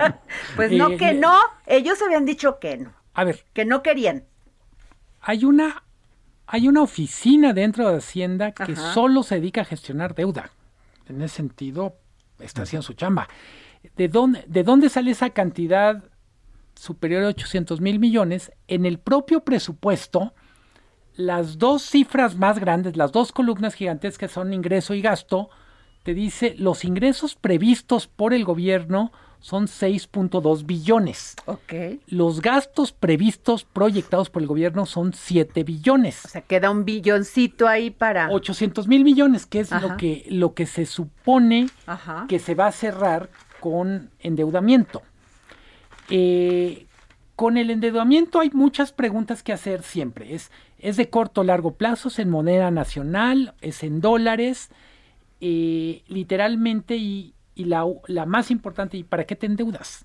[0.56, 4.24] Pues no eh, que no, ellos habían dicho que no, A ver, que no querían.
[5.20, 5.84] hay una,
[6.52, 8.92] hay una oficina dentro de Hacienda que Ajá.
[8.92, 10.50] solo se dedica a gestionar deuda.
[11.08, 11.96] En ese sentido,
[12.38, 13.26] está haciendo su chamba.
[13.96, 16.04] ¿De dónde, ¿De dónde sale esa cantidad
[16.74, 18.52] superior a 800 mil millones?
[18.68, 20.34] En el propio presupuesto,
[21.14, 25.48] las dos cifras más grandes, las dos columnas gigantescas son ingreso y gasto,
[26.02, 29.10] te dice los ingresos previstos por el gobierno
[29.42, 31.34] son 6.2 billones.
[31.46, 32.00] Ok.
[32.06, 36.24] Los gastos previstos, proyectados por el gobierno, son 7 billones.
[36.24, 38.30] O sea, queda un billoncito ahí para...
[38.30, 39.86] 800 mil millones, que es Ajá.
[39.86, 42.26] lo que, lo que se supone Ajá.
[42.28, 45.02] que se va a cerrar con endeudamiento.
[46.08, 46.86] Eh,
[47.34, 50.34] con el endeudamiento hay muchas preguntas que hacer siempre.
[50.34, 52.08] ¿Es, es de corto o largo plazo?
[52.08, 53.54] ¿Es en moneda nacional?
[53.60, 54.70] ¿Es en dólares?
[55.40, 60.04] Eh, literalmente, y, y la, la más importante, ¿y para qué te endeudas?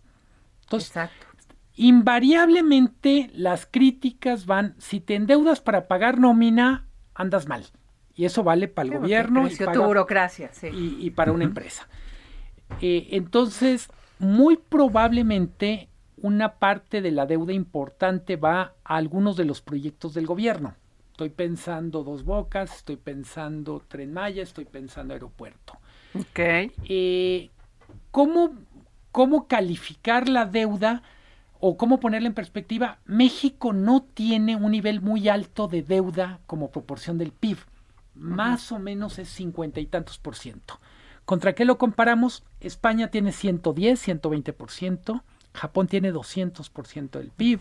[0.64, 1.28] Entonces, Exacto.
[1.76, 7.66] invariablemente las críticas van, si te endeudas para pagar nómina, andas mal.
[8.16, 10.68] Y eso vale para el Sí, gobierno y, paga- tu burocracia, sí.
[10.68, 11.88] y- y para una empresa.
[12.82, 19.62] Eh, entonces, muy probablemente una parte de la deuda importante va a algunos de los
[19.62, 20.74] proyectos del gobierno.
[21.12, 25.78] Estoy pensando Dos Bocas, estoy pensando Tren Maya, estoy pensando aeropuerto.
[26.20, 26.40] Ok.
[26.90, 27.50] Eh,
[28.12, 28.54] ¿cómo,
[29.12, 31.02] ¿Cómo calificar la deuda
[31.60, 33.00] o cómo ponerla en perspectiva?
[33.06, 37.58] México no tiene un nivel muy alto de deuda como proporción del PIB.
[38.16, 40.80] Más o menos es cincuenta y tantos por ciento.
[41.26, 42.44] ¿Contra qué lo comparamos?
[42.62, 45.24] España tiene 110, 120 por ciento.
[45.54, 47.60] Japón tiene 200 por ciento del PIB.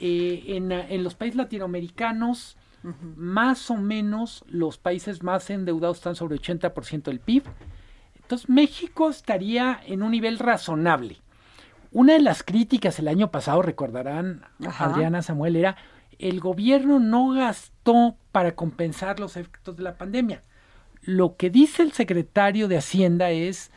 [0.00, 6.36] Eh, en, en los países latinoamericanos, más o menos los países más endeudados están sobre
[6.36, 7.44] 80% del PIB.
[8.20, 11.18] Entonces México estaría en un nivel razonable.
[11.90, 14.44] Una de las críticas el año pasado, recordarán,
[14.78, 15.76] Adriana Samuel, era
[16.18, 20.42] el gobierno no gastó para compensar los efectos de la pandemia.
[21.02, 23.70] Lo que dice el secretario de Hacienda es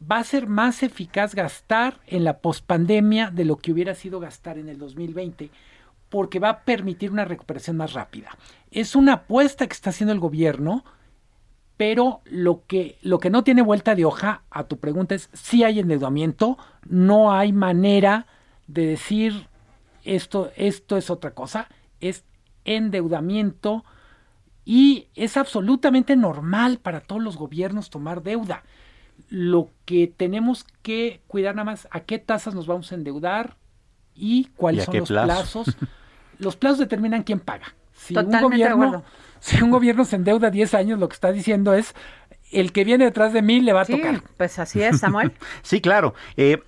[0.00, 4.58] va a ser más eficaz gastar en la pospandemia de lo que hubiera sido gastar
[4.58, 5.50] en el 2020
[6.08, 8.36] porque va a permitir una recuperación más rápida.
[8.70, 10.84] Es una apuesta que está haciendo el gobierno,
[11.76, 15.64] pero lo que, lo que no tiene vuelta de hoja a tu pregunta es si
[15.64, 18.26] hay endeudamiento, no hay manera
[18.66, 19.46] de decir
[20.04, 21.68] esto, esto es otra cosa,
[22.00, 22.24] es
[22.64, 23.84] endeudamiento
[24.64, 28.64] y es absolutamente normal para todos los gobiernos tomar deuda.
[29.30, 33.56] Lo que tenemos que cuidar nada más a qué tasas nos vamos a endeudar
[34.14, 35.76] y cuáles son los plazos.
[36.38, 37.74] los plazos determinan quién paga.
[37.94, 39.02] Si un, gobierno,
[39.40, 41.94] si un gobierno se endeuda 10 años, lo que está diciendo es
[42.52, 44.22] el que viene detrás de mí le va a tocar.
[44.36, 45.32] Pues así es, Samuel.
[45.62, 46.14] sí, claro.
[46.36, 46.62] Eh,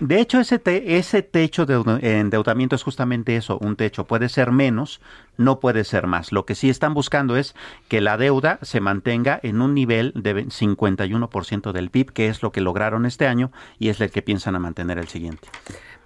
[0.00, 4.06] de hecho, ese, ese techo de endeudamiento es justamente eso, un techo.
[4.06, 5.02] Puede ser menos,
[5.36, 6.32] no puede ser más.
[6.32, 7.54] Lo que sí están buscando es
[7.88, 12.50] que la deuda se mantenga en un nivel de 51% del PIB, que es lo
[12.50, 15.48] que lograron este año y es el que piensan a mantener el siguiente.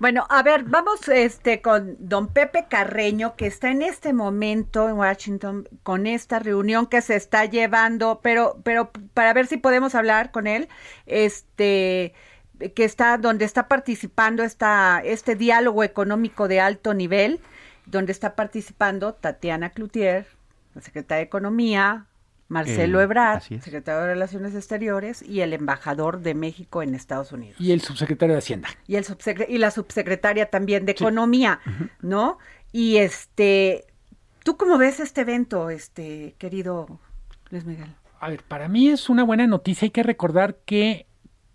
[0.00, 4.96] Bueno, a ver, vamos este con don Pepe Carreño, que está en este momento en
[4.96, 10.33] Washington con esta reunión que se está llevando, pero, pero para ver si podemos hablar
[10.33, 10.68] con él,
[11.07, 12.12] este
[12.74, 17.40] que está, donde está participando esta, este diálogo económico de alto nivel,
[17.87, 20.26] donde está participando Tatiana Cloutier,
[20.74, 22.07] la secretaria de Economía,
[22.48, 27.61] Marcelo Ebrard, secretario de Relaciones Exteriores, y el embajador de México en Estados Unidos.
[27.61, 28.68] Y el subsecretario de Hacienda.
[28.87, 29.07] Y, el
[29.48, 31.61] y la subsecretaria también de Economía,
[32.00, 32.38] ¿no?
[32.72, 33.85] Y este,
[34.42, 37.00] ¿tú cómo ves este evento, este querido
[37.50, 37.88] Luis Miguel?
[38.20, 39.87] A ver, para mí es una buena noticia.
[39.87, 41.07] Hay que recordar que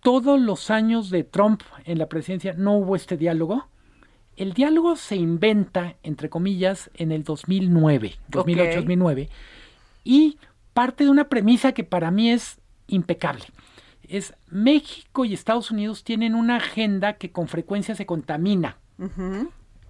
[0.02, 3.67] todos los años de Trump en la presidencia no hubo este diálogo.
[4.36, 9.30] El diálogo se inventa, entre comillas, en el 2009, 2008-2009,
[10.06, 10.38] y
[10.80, 13.44] parte de una premisa que para mí es impecable.
[14.08, 18.78] Es México y Estados Unidos tienen una agenda que con frecuencia se contamina.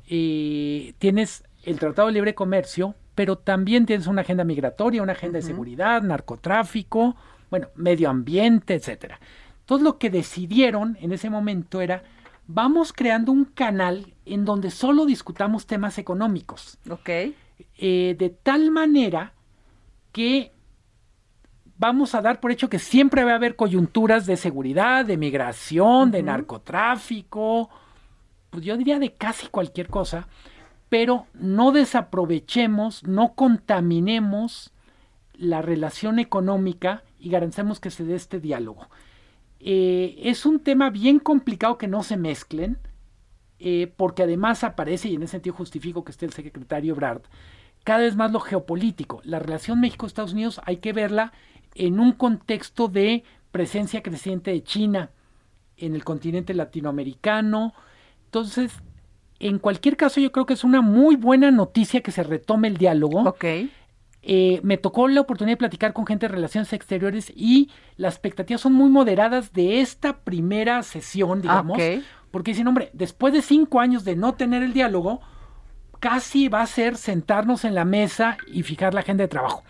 [0.07, 5.37] Eh, tienes el Tratado de Libre Comercio, pero también tienes una agenda migratoria, una agenda
[5.37, 7.15] de seguridad, narcotráfico,
[7.51, 9.19] bueno, medio ambiente, etcétera.
[9.59, 12.01] Entonces lo que decidieron en ese momento era,
[12.47, 16.79] vamos creando un canal en donde solo discutamos temas económicos.
[16.89, 17.09] Ok.
[17.77, 19.33] Eh, de tal manera
[20.11, 20.51] que
[21.79, 26.11] vamos a dar por hecho que siempre va a haber coyunturas de seguridad, de migración,
[26.11, 27.69] de narcotráfico,
[28.49, 30.27] pues yo diría de casi cualquier cosa,
[30.89, 34.71] pero no desaprovechemos, no contaminemos
[35.33, 38.89] la relación económica y garanticemos que se dé este diálogo.
[39.61, 42.77] Eh, es un tema bien complicado que no se mezclen,
[43.59, 47.21] eh, porque además aparece, y en ese sentido justifico que esté el secretario Brad,
[47.85, 49.21] cada vez más lo geopolítico.
[49.23, 51.31] La relación México-Estados Unidos hay que verla
[51.75, 55.11] en un contexto de presencia creciente de China
[55.77, 57.73] en el continente latinoamericano.
[58.25, 58.71] Entonces,
[59.39, 62.77] en cualquier caso, yo creo que es una muy buena noticia que se retome el
[62.77, 63.21] diálogo.
[63.21, 63.45] Ok.
[64.21, 68.59] Eh, me tocó la oportunidad de platicar con gente de relaciones exteriores y las expectativas
[68.59, 71.79] son muy moderadas de esta primera sesión, digamos,
[72.29, 75.21] porque dicen, hombre, después de cinco años de no tener el diálogo,
[76.01, 79.63] casi va a ser sentarnos en la mesa y fijar la agenda de trabajo.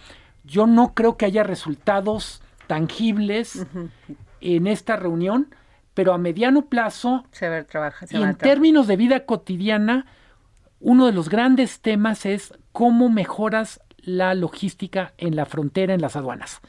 [0.50, 3.66] Yo no creo que haya resultados tangibles
[4.42, 5.54] en esta reunión,
[5.94, 7.66] pero a mediano plazo, se
[8.10, 10.06] y en términos de vida cotidiana,
[10.80, 16.16] uno de los grandes temas es cómo mejoras la logística en la frontera, en las
[16.16, 16.62] aduanas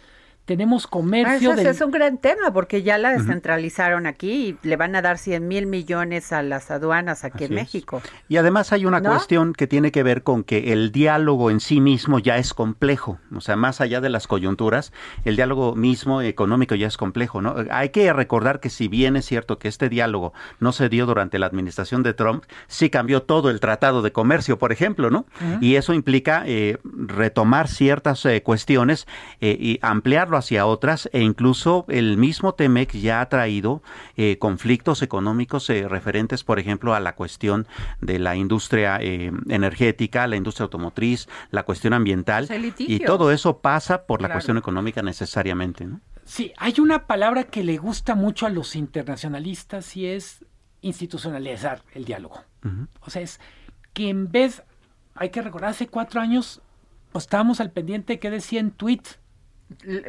[0.51, 1.53] tenemos comercio.
[1.53, 5.17] Ah, es un gran tema porque ya la descentralizaron aquí y le van a dar
[5.17, 8.03] 100 mil millones a las aduanas aquí en México.
[8.29, 11.81] Y además hay una cuestión que tiene que ver con que el diálogo en sí
[11.81, 13.21] mismo ya es complejo.
[13.33, 14.93] O sea, más allá de las coyunturas,
[15.25, 17.41] el diálogo mismo económico ya es complejo.
[17.41, 17.55] ¿no?
[17.71, 21.39] Hay que recordar que si bien es cierto que este diálogo no se dio durante
[21.39, 25.27] la administración de Trump, sí cambió todo el tratado de comercio, por ejemplo, ¿no?
[25.61, 29.07] Y eso implica eh, retomar ciertas eh, cuestiones
[29.41, 33.83] eh, y ampliarlo hacia otras e incluso el mismo Temec ya ha traído
[34.17, 37.67] eh, conflictos económicos eh, referentes, por ejemplo, a la cuestión
[38.01, 44.07] de la industria eh, energética, la industria automotriz, la cuestión ambiental y todo eso pasa
[44.07, 46.01] por la cuestión económica necesariamente, ¿no?
[46.25, 50.45] Sí, hay una palabra que le gusta mucho a los internacionalistas y es
[50.81, 52.45] institucionalizar el diálogo.
[53.01, 53.41] O sea, es
[53.93, 54.63] que en vez,
[55.15, 56.63] hay que recordar, hace cuatro años
[57.13, 59.03] pues, estábamos al pendiente de qué decía en tweet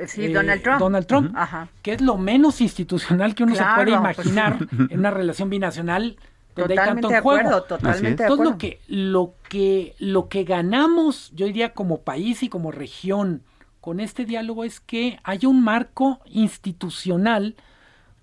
[0.07, 0.79] Sí, Donald Trump.
[0.79, 1.35] Donald Trump,
[1.81, 4.57] que es lo menos institucional que uno se puede pues imaginar
[4.89, 6.17] en una relación binacional
[6.55, 7.63] donde hay tanto en juego.
[7.63, 8.43] Totalmente de acuerdo.
[8.43, 13.43] Entonces lo que, lo que, lo que ganamos, yo diría, como país y como región
[13.79, 17.55] con este diálogo es que haya un marco institucional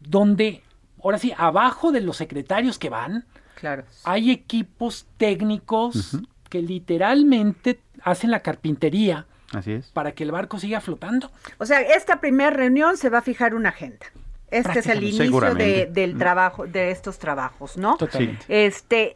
[0.01, 0.63] donde,
[1.03, 3.25] ahora sí, abajo de los secretarios que van,
[3.57, 3.85] claro.
[4.05, 6.19] hay equipos técnicos
[6.49, 9.87] que literalmente hacen la carpintería Así es.
[9.89, 11.31] para que el barco siga flotando.
[11.59, 14.07] O sea, esta primera reunión se va a fijar una agenda.
[14.51, 17.97] Este es el inicio del trabajo, de estos trabajos, ¿no?
[17.97, 18.45] Totalmente.
[18.49, 19.15] Este,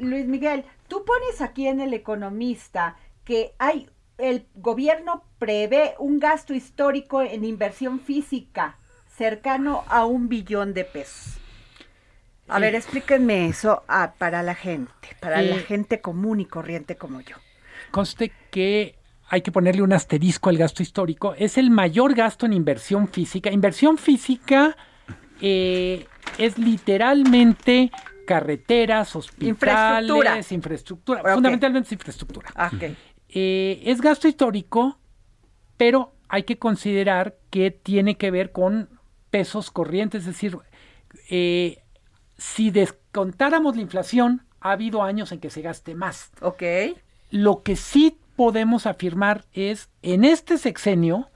[0.00, 3.88] Luis Miguel, tú pones aquí en el Economista que hay
[4.18, 11.38] el gobierno prevé un gasto histórico en inversión física cercano a un billón de pesos.
[12.48, 13.82] A ver, explíquenme eso
[14.18, 17.36] para la gente, para la gente común y corriente como yo.
[17.90, 18.94] Conste que
[19.28, 21.34] hay que ponerle un asterisco al gasto histórico.
[21.34, 23.50] Es el mayor gasto en inversión física.
[23.50, 24.76] Inversión física
[25.40, 26.06] eh,
[26.38, 27.90] es literalmente
[28.26, 32.48] carreteras, hospitales, infraestructura, fundamentalmente infraestructura.
[33.28, 34.98] Eh, es gasto histórico,
[35.76, 38.88] pero hay que considerar que tiene que ver con
[39.30, 40.56] pesos corrientes, es decir,
[41.30, 41.82] eh,
[42.38, 46.30] si descontáramos la inflación, ha habido años en que se gaste más.
[46.40, 46.62] Ok.
[47.30, 51.28] Lo que sí podemos afirmar es, en este sexenio,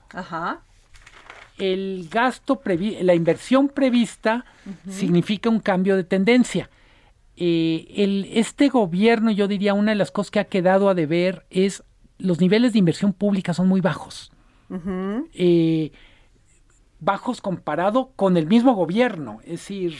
[1.57, 2.61] el gasto,
[3.01, 4.45] la inversión prevista
[4.89, 6.69] significa un cambio de tendencia.
[7.35, 11.45] Eh, el, este gobierno, yo diría, una de las cosas que ha quedado a deber
[11.49, 11.83] es
[12.17, 14.31] los niveles de inversión pública son muy bajos.
[15.33, 15.91] Eh,
[16.99, 19.39] bajos comparado con el mismo gobierno.
[19.43, 19.95] Es decir,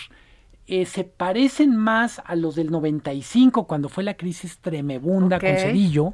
[0.68, 6.14] eh, se parecen más a los del 95, cuando fue la crisis tremebunda con Cedillo,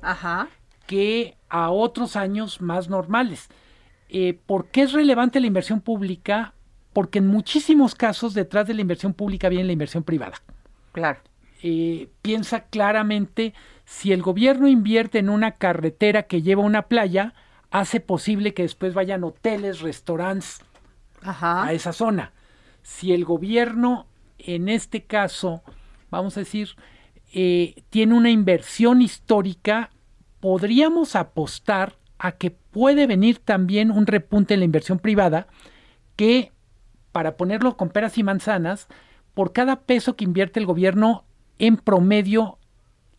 [0.87, 3.49] que a otros años más normales.
[4.09, 6.53] Eh, ¿Por qué es relevante la inversión pública?
[6.93, 10.41] Porque en muchísimos casos detrás de la inversión pública viene la inversión privada.
[10.93, 11.19] Claro.
[11.61, 13.53] Eh, piensa claramente
[13.85, 17.33] si el gobierno invierte en una carretera que lleva a una playa,
[17.71, 20.61] hace posible que después vayan hoteles, restaurantes
[21.21, 22.31] a esa zona.
[22.83, 24.07] Si el gobierno,
[24.37, 25.61] en este caso,
[26.09, 26.69] vamos a decir,
[27.33, 29.89] eh, tiene una inversión histórica,
[30.47, 35.47] podríamos apostar a que puede venir también un repunte en la inversión privada
[36.15, 36.53] que,
[37.11, 38.87] para ponerlo con peras y manzanas,
[39.33, 41.25] por cada peso que invierte el gobierno,
[41.59, 42.56] en promedio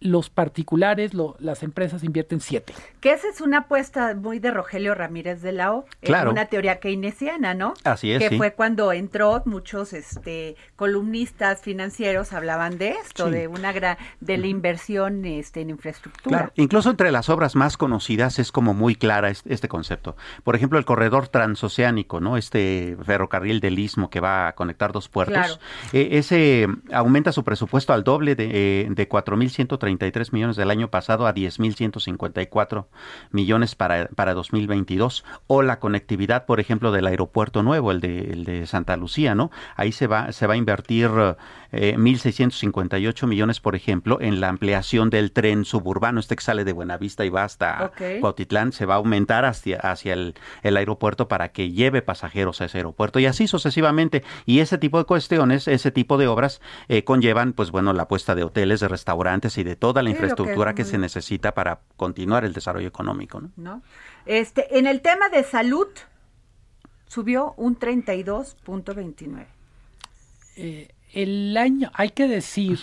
[0.01, 2.72] los particulares, las empresas invierten siete.
[3.01, 6.30] Que esa es una apuesta muy de Rogelio Ramírez de la O, claro.
[6.30, 7.74] una teoría keynesiana, ¿no?
[7.84, 8.20] Así es.
[8.20, 14.38] Que fue cuando entró, muchos este, columnistas financieros hablaban de esto, de una gran, de
[14.38, 16.38] la inversión este, en infraestructura.
[16.38, 16.53] Claro.
[16.55, 20.16] Incluso entre las obras más conocidas es como muy clara este, concepto.
[20.44, 22.36] Por ejemplo, el corredor transoceánico, ¿no?
[22.36, 25.59] Este ferrocarril del Istmo que va a conectar dos puertos.
[25.92, 30.91] Eh, ese aumenta su presupuesto al doble de, eh, de 4.130 33 millones del año
[30.91, 32.86] pasado a 10.154
[33.30, 35.24] millones para, para 2022.
[35.47, 39.51] O la conectividad, por ejemplo, del aeropuerto nuevo, el de, el de Santa Lucía, ¿no?
[39.76, 41.11] Ahí se va, se va a invertir
[41.72, 46.72] eh, 1.658 millones, por ejemplo, en la ampliación del tren suburbano, este que sale de
[46.72, 51.49] Buenavista y va hasta Cuautitlán, se va a aumentar hacia, hacia el, el aeropuerto para
[51.51, 54.22] que lleve pasajeros a ese aeropuerto y así sucesivamente.
[54.45, 58.34] Y ese tipo de cuestiones, ese tipo de obras eh, conllevan, pues bueno, la puesta
[58.34, 62.53] de hoteles, de restaurantes y de toda la infraestructura que, se necesita para continuar el
[62.53, 63.43] desarrollo económico.
[63.57, 63.83] ¿no?
[64.26, 65.89] Este, en el tema de salud,
[67.07, 69.47] subió un 32.29.
[70.57, 72.81] Eh, el año, hay que decir,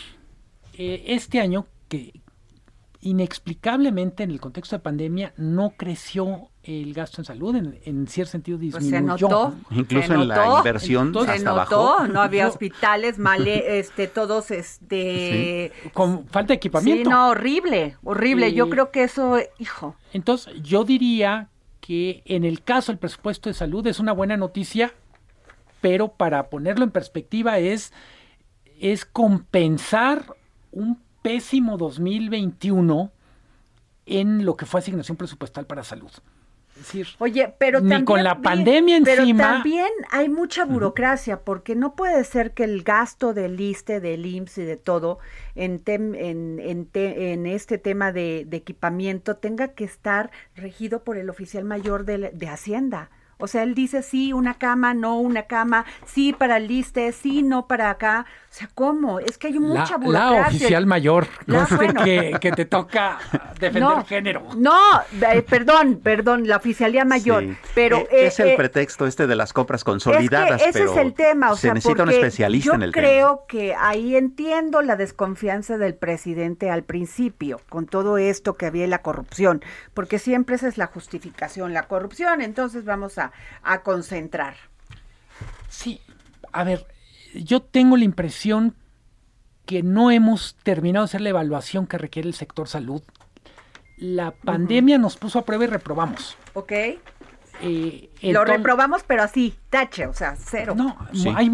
[0.74, 2.22] eh, este año que
[3.06, 8.58] inexplicablemente en el contexto de pandemia no creció el gasto en salud, en, cierto sentido
[8.58, 9.18] pues disminuyó.
[9.18, 15.72] se notó, Incluso en la inversión se notó, no había hospitales, mal, este, todos, este...
[15.94, 17.08] Con falta de equipamiento.
[17.08, 18.54] Sí, no, horrible, horrible.
[18.54, 19.96] Yo creo que eso, hijo.
[20.12, 21.50] Entonces, yo diría
[21.82, 24.96] que en el caso del presupuesto de salud es una buena noticia,
[25.80, 27.94] pero para ponerlo en perspectiva es,
[28.80, 30.36] es compensar
[30.72, 33.12] un pésimo 2021
[34.06, 36.12] en lo que fue asignación presupuestal para salud.
[37.18, 39.24] Oye, pero ni con la pandemia encima.
[39.26, 44.24] Pero también hay mucha burocracia, porque no puede ser que el gasto del ISTE, del
[44.24, 45.18] IMSS y de todo
[45.56, 46.60] en, en,
[46.94, 52.48] en, este tema de, equipamiento tenga que estar regido por el oficial mayor de, de
[52.48, 53.10] Hacienda.
[53.38, 57.44] O sea, él dice sí, una cama, no una cama, sí para el liste, sí,
[57.44, 58.26] no para acá.
[58.56, 59.20] O sea, ¿cómo?
[59.20, 60.40] Es que hay mucha la, burocracia.
[60.40, 61.68] La oficial mayor, la,
[62.06, 63.20] que, que, te toca
[63.60, 64.48] defender género.
[64.56, 64.80] No,
[65.30, 67.44] eh, perdón, perdón, la oficialía mayor.
[67.74, 70.62] Pero eh, es el eh, pretexto este de las compras consolidadas.
[70.62, 73.06] Es ese es el tema, o se necesita un especialista en el tema.
[73.06, 78.68] Yo creo que ahí entiendo la desconfianza del presidente al principio, con todo esto que
[78.68, 82.40] había la corrupción, porque siempre esa es la justificación, la corrupción.
[82.40, 83.34] Entonces vamos a,
[83.64, 84.56] a concentrar.
[85.68, 86.00] Sí,
[86.54, 86.88] a ver,
[87.44, 88.76] yo tengo la impresión
[89.66, 93.02] que no hemos terminado de hacer la evaluación que requiere el sector salud.
[93.98, 96.38] La pandemia nos puso a prueba y reprobamos.
[96.54, 96.72] Ok.
[97.62, 100.76] Eh, Lo reprobamos, pero así, tache, o sea, cero.
[100.76, 100.98] No,
[101.36, 101.52] hay.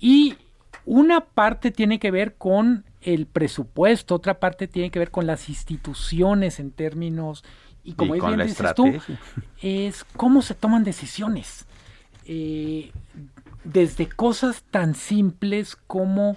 [0.00, 0.36] Y
[0.84, 5.48] una parte tiene que ver con el presupuesto, otra parte tiene que ver con las
[5.48, 7.44] instituciones en términos.
[7.84, 8.92] Y como es bien dices tú,
[9.62, 11.66] es cómo se toman decisiones.
[12.24, 12.92] Eh,
[13.72, 16.36] desde cosas tan simples como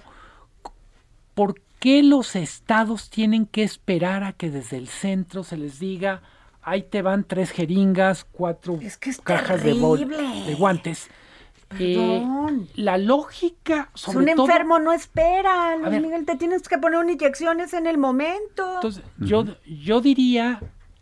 [1.34, 6.22] por qué los estados tienen que esperar a que desde el centro se les diga,
[6.62, 8.78] ahí te van tres jeringas, cuatro
[9.24, 11.08] cajas de, de, guantes.
[11.78, 12.22] Eh,
[12.74, 17.96] la lógica sobre un enfermo no espera, Miguel, te tienes que poner inyecciones en el
[17.96, 18.74] momento.
[18.74, 20.60] Entonces, yo, yo diría,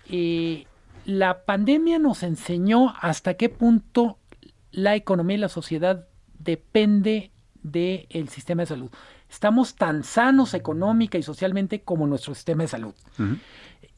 [0.08, 0.66] eh,
[1.06, 4.16] la pandemia nos enseñó hasta qué punto
[4.70, 6.06] la economía y la sociedad
[6.40, 7.30] depende
[7.62, 8.90] del sistema de salud.
[9.28, 12.94] Estamos tan sanos económica y socialmente como nuestro sistema de salud.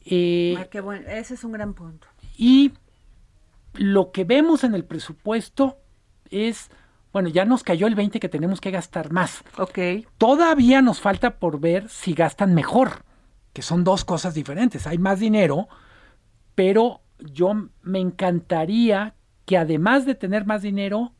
[0.05, 1.07] Eh, ah, qué bueno.
[1.07, 2.07] Ese es un gran punto.
[2.37, 2.73] Y
[3.73, 5.77] lo que vemos en el presupuesto
[6.29, 6.69] es,
[7.11, 9.43] bueno, ya nos cayó el 20 que tenemos que gastar más.
[9.57, 9.79] Ok.
[10.17, 13.03] Todavía nos falta por ver si gastan mejor,
[13.53, 14.85] que son dos cosas diferentes.
[14.85, 15.67] Hay más dinero,
[16.53, 19.15] pero yo me encantaría
[19.45, 21.13] que además de tener más dinero,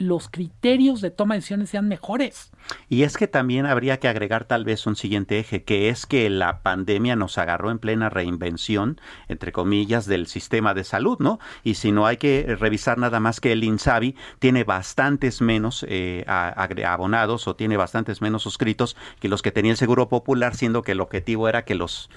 [0.00, 2.50] los criterios de toma de decisiones sean mejores.
[2.88, 6.30] Y es que también habría que agregar tal vez un siguiente eje, que es que
[6.30, 8.98] la pandemia nos agarró en plena reinvención,
[9.28, 11.38] entre comillas, del sistema de salud, ¿no?
[11.64, 16.24] Y si no hay que revisar nada más que el INSABI tiene bastantes menos eh,
[16.26, 20.92] abonados o tiene bastantes menos suscritos que los que tenía el Seguro Popular, siendo que
[20.92, 22.08] el objetivo era que los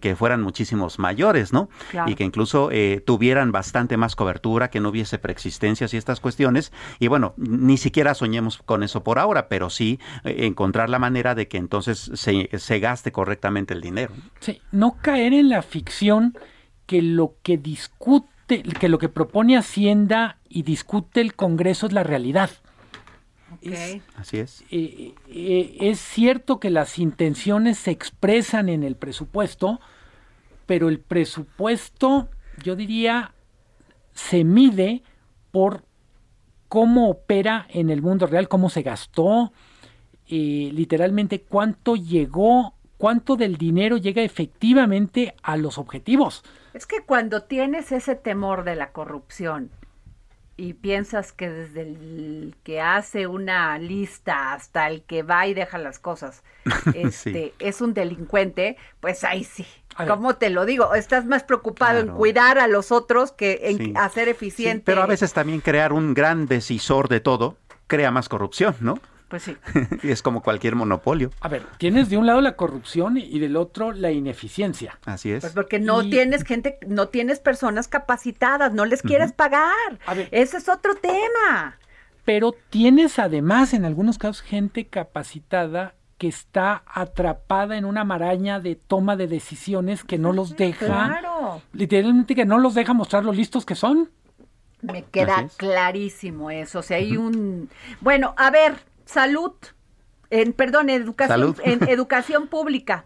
[0.00, 1.68] que, fueran muchísimos mayores, ¿no?
[2.06, 6.72] Y que incluso eh, tuvieran bastante más cobertura, que no hubiese preexistencias y estas cuestiones.
[6.98, 11.34] Y bueno, ni siquiera soñemos con eso por ahora, pero sí eh, encontrar la manera
[11.34, 14.12] de que entonces se, gaste correctamente el dinero.
[14.40, 16.36] Sí, no caer en la ficción
[16.86, 22.02] que lo que discute, que lo que propone Hacienda y discute el Congreso es la
[22.02, 22.50] realidad.
[24.16, 24.64] Así es.
[24.70, 29.80] Eh, eh, es cierto que las intenciones se expresan en el presupuesto,
[30.66, 32.28] pero el presupuesto,
[32.62, 33.32] yo diría,
[34.12, 35.02] se mide
[35.50, 35.87] por
[36.68, 39.52] cómo opera en el mundo real, cómo se gastó,
[40.28, 46.44] eh, literalmente cuánto llegó, cuánto del dinero llega efectivamente a los objetivos.
[46.74, 49.70] Es que cuando tienes ese temor de la corrupción
[50.56, 55.78] y piensas que desde el que hace una lista hasta el que va y deja
[55.78, 56.42] las cosas
[56.94, 59.64] este, es un delincuente, pues ahí sí.
[60.06, 60.94] ¿Cómo te lo digo?
[60.94, 64.82] Estás más preocupado en cuidar a los otros que en hacer eficiente.
[64.84, 69.00] pero a veces también crear un gran decisor de todo crea más corrupción, ¿no?
[69.28, 69.56] Pues sí.
[70.02, 71.30] y es como cualquier monopolio.
[71.40, 74.98] A ver, tienes de un lado la corrupción y del otro la ineficiencia.
[75.04, 75.40] Así es.
[75.42, 79.98] Pues porque no tienes gente, no tienes personas capacitadas, no les quieres pagar.
[80.06, 81.78] A ver, Ese es otro tema.
[82.24, 88.74] Pero tienes además en algunos casos gente capacitada que está atrapada en una maraña de
[88.74, 91.62] toma de decisiones que no los deja, claro.
[91.72, 94.10] literalmente que no los deja mostrar lo listos que son.
[94.82, 96.80] Me queda clarísimo eso.
[96.80, 97.70] O sea, hay un...
[98.00, 99.52] Bueno, a ver, salud,
[100.30, 103.04] en, perdón, educación, en educación pública.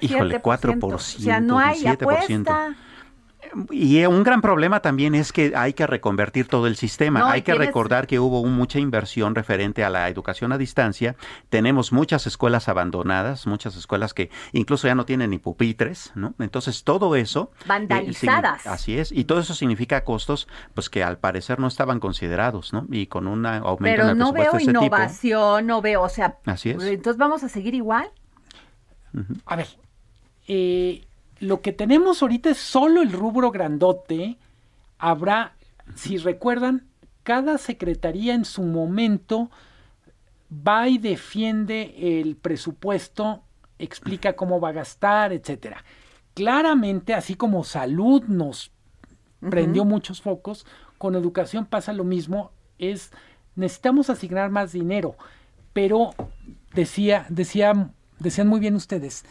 [0.00, 1.94] Híjole, 4%, o sea, no hay 7%.
[1.94, 2.76] Apuesta.
[3.70, 7.30] Y un gran problema también es que hay que reconvertir todo el sistema.
[7.30, 11.16] hay que recordar que hubo mucha inversión referente a la educación a distancia.
[11.48, 16.34] Tenemos muchas escuelas abandonadas, muchas escuelas que incluso ya no tienen ni pupitres, ¿no?
[16.38, 18.66] Entonces todo eso eh, vandalizadas.
[18.66, 22.86] así es, y todo eso significa costos pues que al parecer no estaban considerados, ¿no?
[22.90, 26.70] Y con un aumento Pero en el no veo innovación, no veo, o sea, así
[26.70, 26.82] es.
[26.82, 28.10] Entonces vamos a seguir igual.
[29.46, 29.66] A ver,
[30.46, 31.07] eh,
[31.40, 34.38] lo que tenemos ahorita es solo el rubro grandote.
[34.98, 35.54] Habrá,
[35.94, 36.86] si recuerdan,
[37.22, 39.50] cada secretaría en su momento
[40.50, 43.42] va y defiende el presupuesto,
[43.78, 45.84] explica cómo va a gastar, etcétera.
[46.34, 48.72] Claramente, así como salud nos
[49.40, 50.66] prendió muchos focos.
[50.96, 53.12] Con educación pasa lo mismo, es
[53.54, 55.16] necesitamos asignar más dinero,
[55.72, 56.14] pero
[56.74, 59.24] decía, decía, decían muy bien ustedes,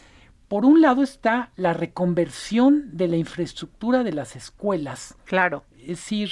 [0.47, 5.15] por un lado está la reconversión de la infraestructura de las escuelas.
[5.25, 5.65] Claro.
[5.79, 6.29] Es decir,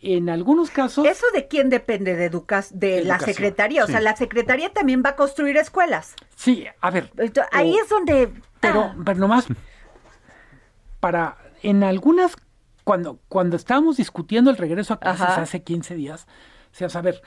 [0.00, 1.06] en algunos casos...
[1.06, 2.14] ¿Eso de quién depende?
[2.14, 3.84] De, educa de la Secretaría.
[3.84, 6.14] O sea, la Secretaría también va a construir escuelas.
[6.36, 7.10] Sí, a ver.
[7.52, 8.30] ahí es donde...
[8.60, 8.96] Pero, ah.
[9.04, 9.46] pero nomás,
[11.00, 12.36] para, en algunas,
[12.82, 16.26] cuando, cuando estábamos discutiendo el regreso a clases hace 15 días,
[16.72, 17.20] o sea, a ver,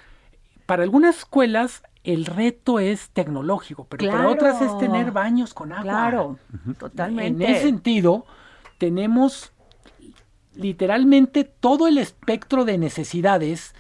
[0.66, 5.84] para algunas escuelas el reto es tecnológico, pero para otras es tener baños con agua.
[5.84, 6.40] Claro,
[6.80, 7.44] totalmente.
[7.46, 8.26] En ese sentido,
[8.78, 9.52] tenemos
[10.56, 13.76] literalmente todo el espectro de necesidades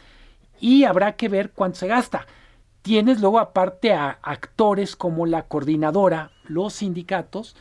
[0.60, 2.28] y habrá que ver cuánto se gasta.
[2.82, 7.56] Tienes luego aparte a actores como la coordinadora, los sindicatos,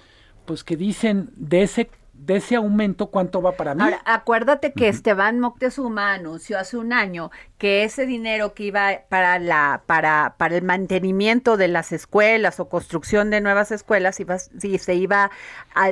[0.46, 3.82] pues que dicen de ese de ese aumento, ¿cuánto va para mí?
[3.82, 9.38] Ahora, acuérdate que Esteban Moctezuma anunció hace un año que ese dinero que iba para
[9.38, 14.78] la para para el mantenimiento de las escuelas o construcción de nuevas escuelas iba si
[14.78, 15.30] se iba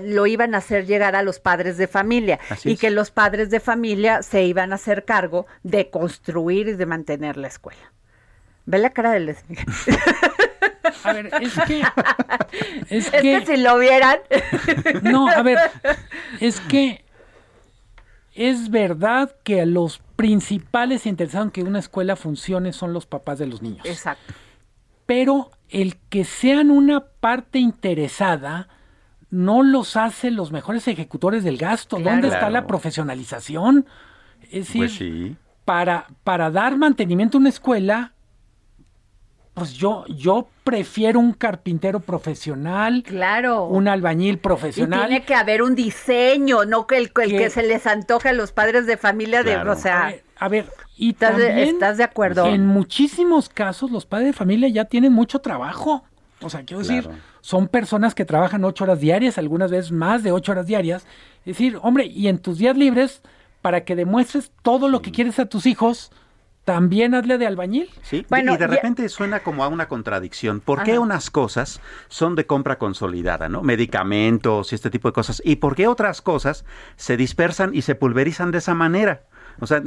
[0.03, 3.61] lo iban a hacer llegar a los padres de familia y que los padres de
[3.61, 7.93] familia se iban a hacer cargo de construir y de mantener la escuela.
[8.67, 9.37] Ve la cara del
[11.05, 11.83] A ver, es que.
[12.89, 14.19] Es, que, si lo vieran.
[15.03, 15.59] No, a ver,
[16.41, 17.05] es que
[18.35, 23.47] es verdad que los principales interesados en que una escuela funcione son los papás de
[23.47, 23.85] los niños.
[23.85, 24.35] Exacto.
[25.07, 28.69] Pero el que sean una parte interesada
[29.31, 31.99] no los hace los mejores ejecutores del gasto.
[31.99, 33.87] ¿Dónde está la profesionalización?
[34.43, 38.14] Es decir, pues para, para dar mantenimiento a una escuela
[39.55, 43.05] pues yo, yo prefiero un carpintero profesional.
[43.07, 43.67] Claro.
[43.67, 45.05] Un albañil profesional.
[45.05, 48.51] Y tiene que haber un diseño, no que el, que, se les antoje a los
[48.51, 50.13] padres de familia de, o sea.
[50.39, 52.47] A ver, y ¿estás, también, ¿estás de acuerdo?
[52.47, 56.03] En muchísimos casos los padres de familia ya tienen mucho trabajo.
[56.41, 57.09] O sea, quiero decir,
[57.41, 61.07] son personas que trabajan ocho horas diarias, algunas veces más de ocho horas diarias.
[61.41, 63.23] Es decir, hombre, y en tus días libres,
[63.63, 66.11] para que demuestres todo lo que quieres a tus hijos,
[66.65, 67.91] también hazle de albañil.
[68.03, 70.61] Sí, bueno, y de repente suena como a una contradicción.
[70.61, 73.63] ¿Por qué unas cosas son de compra consolidada, ¿no?
[73.63, 75.43] Medicamentos y este tipo de cosas.
[75.45, 76.65] ¿Y por qué otras cosas
[76.97, 79.23] se dispersan y se pulverizan de esa manera?
[79.61, 79.83] O sea,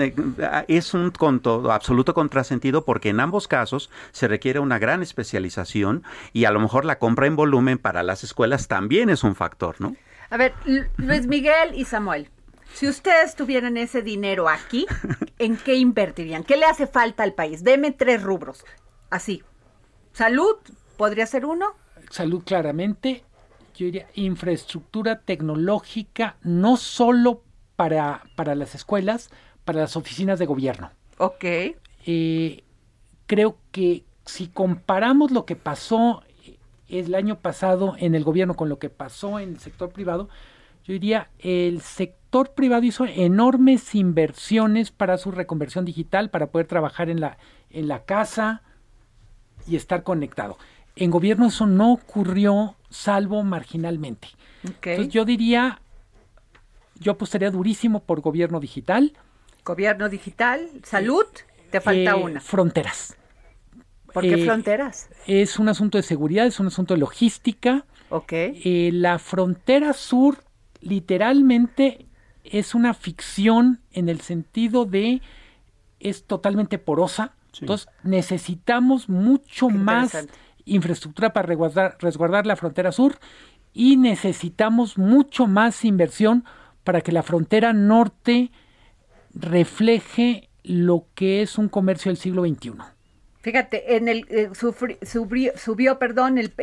[0.67, 6.45] es un conto absoluto contrasentido porque en ambos casos se requiere una gran especialización y
[6.45, 9.95] a lo mejor la compra en volumen para las escuelas también es un factor, ¿no?
[10.30, 10.53] A ver,
[10.97, 12.30] Luis Miguel y Samuel,
[12.73, 14.86] si ustedes tuvieran ese dinero aquí,
[15.39, 16.43] ¿en qué invertirían?
[16.43, 17.63] ¿Qué le hace falta al país?
[17.63, 18.65] Deme tres rubros.
[19.09, 19.43] Así.
[20.13, 20.55] Salud,
[20.97, 21.75] ¿podría ser uno?
[22.09, 23.23] Salud, claramente.
[23.75, 27.43] Yo diría infraestructura tecnológica, no solo
[27.75, 29.29] para, para las escuelas,
[29.65, 30.91] para las oficinas de gobierno.
[31.19, 31.45] Ok.
[32.05, 32.63] Eh,
[33.27, 36.23] creo que si comparamos lo que pasó
[36.88, 40.29] el año pasado en el gobierno con lo que pasó en el sector privado,
[40.83, 46.67] yo diría el sector sector privado hizo enormes inversiones para su reconversión digital, para poder
[46.67, 47.38] trabajar en la,
[47.69, 48.63] en la casa
[49.65, 50.57] y estar conectado.
[50.97, 54.28] En gobierno eso no ocurrió salvo marginalmente.
[54.61, 55.80] Entonces yo diría,
[56.99, 59.13] yo apostaría durísimo por gobierno digital.
[59.63, 61.25] Gobierno digital, salud,
[61.71, 62.41] te falta eh, una.
[62.41, 63.15] Fronteras.
[64.11, 65.09] ¿Por qué eh, fronteras?
[65.28, 67.86] Es un asunto de seguridad, es un asunto de logística.
[68.09, 68.34] Ok.
[68.34, 70.39] Eh, la frontera sur
[70.82, 72.07] literalmente
[72.52, 75.22] es una ficción en el sentido de
[76.00, 77.34] es totalmente porosa.
[77.60, 80.28] Entonces necesitamos mucho más
[80.66, 83.18] infraestructura para resguardar, resguardar la frontera sur
[83.74, 86.43] y necesitamos mucho más inversión
[86.84, 88.52] para que la frontera norte
[89.34, 92.97] refleje lo que es un comercio del siglo XXI.
[93.41, 94.49] Fíjate, en el eh,
[95.55, 96.53] subió, perdón, el,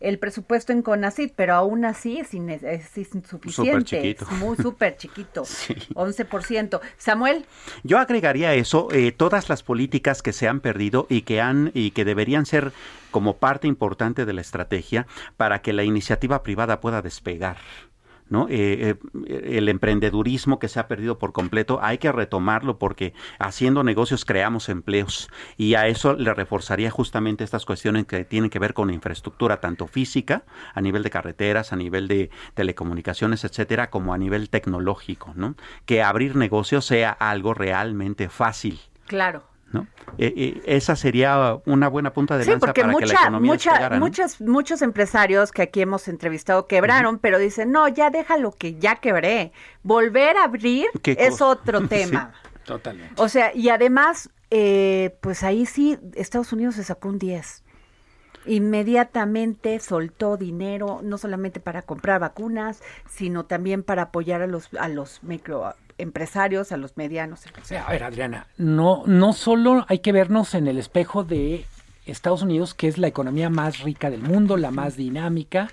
[0.00, 4.10] el, presupuesto en CONACID, pero aún así es, insuficiente.
[4.10, 5.42] Es muy súper chiquito.
[5.42, 6.80] 11%.
[6.96, 7.44] Samuel.
[7.82, 11.90] Yo agregaría eso, eh, todas las políticas que se han perdido y que han y
[11.90, 12.72] que deberían ser
[13.10, 17.58] como parte importante de la estrategia para que la iniciativa privada pueda despegar.
[18.30, 18.46] ¿No?
[18.48, 23.84] Eh, eh, el emprendedurismo que se ha perdido por completo, hay que retomarlo porque haciendo
[23.84, 28.72] negocios creamos empleos y a eso le reforzaría justamente estas cuestiones que tienen que ver
[28.72, 34.18] con infraestructura, tanto física, a nivel de carreteras, a nivel de telecomunicaciones, etcétera, como a
[34.18, 35.56] nivel tecnológico, ¿no?
[35.84, 38.80] Que abrir negocios sea algo realmente fácil.
[39.06, 39.49] Claro.
[39.72, 39.86] ¿No?
[40.18, 43.52] Eh, eh, esa sería una buena punta de lanza porque para mucha, que la economía
[43.52, 44.04] mucha, despegara, ¿no?
[44.04, 48.96] muchos, muchos empresarios que aquí hemos entrevistado quebraron, pero dicen, no, ya déjalo que ya
[48.96, 49.52] quebré.
[49.82, 51.88] Volver a abrir ¿Qué es otro Sí.
[51.88, 52.32] tema.
[52.64, 53.14] Totalmente.
[53.16, 57.64] O sea, y además, eh, pues ahí sí, Estados Unidos se sacó un 10.
[58.46, 64.88] Inmediatamente soltó dinero, no solamente para comprar vacunas, sino también para apoyar a los, a
[64.88, 65.22] los
[66.04, 67.40] microempresarios, a los medianos.
[67.60, 71.66] O sea, a ver, Adriana, no, no solo hay que vernos en el espejo de
[72.06, 75.68] Estados Unidos, que es la economía más rica del mundo, la más dinámica.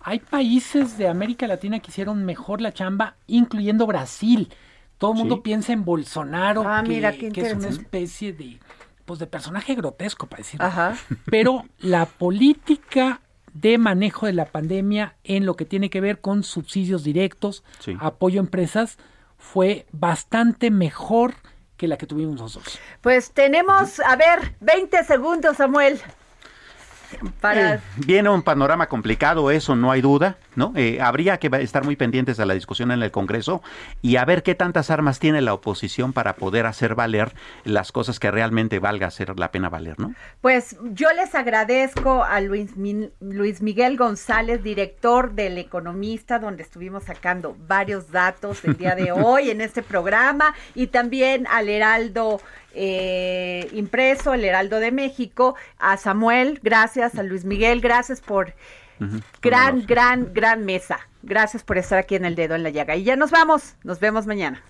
[0.00, 4.48] Hay países de América Latina que hicieron mejor la chamba, incluyendo Brasil.
[4.98, 5.40] Todo el mundo Sí.
[5.44, 8.58] piensa en Bolsonaro, Ah, que, mira, qué que es una especie de,
[9.04, 10.66] pues, de personaje grotesco, para decirlo.
[10.66, 10.96] Ajá.
[11.26, 13.20] Pero la política
[13.52, 17.96] de manejo de la pandemia en lo que tiene que ver con subsidios directos, Sí.
[18.00, 18.98] apoyo a empresas,
[19.52, 21.34] fue bastante mejor
[21.76, 22.78] que la que tuvimos nosotros.
[23.00, 26.00] Pues tenemos, a ver, 20 segundos, Samuel.
[27.40, 27.74] Para...
[27.74, 30.72] Eh, viene un panorama complicado, eso no hay duda, ¿no?
[30.76, 33.62] Eh, habría que estar muy pendientes a la discusión en el Congreso
[34.02, 37.34] y a ver qué tantas armas tiene la oposición para poder hacer valer
[37.64, 40.14] las cosas que realmente valga hacer la pena valer, ¿no?
[40.40, 47.04] Pues yo les agradezco a Luis, Min- Luis Miguel González, director del Economista, donde estuvimos
[47.04, 52.40] sacando varios datos el día de hoy en este programa, y también al Heraldo
[52.76, 58.54] eh, Impreso, el Heraldo de México, a Samuel, gracias, a Luis Miguel, gracias por
[59.42, 61.00] gran, gran, gran mesa.
[61.22, 62.94] Gracias por estar aquí en el dedo en la llaga.
[62.94, 64.62] Y ya nos vamos, nos vemos mañana.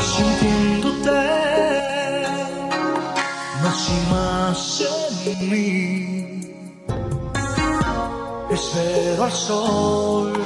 [0.00, 1.10] sintiéndote
[3.62, 4.82] más y más
[5.26, 6.26] en mí.
[8.50, 10.45] Espero al sol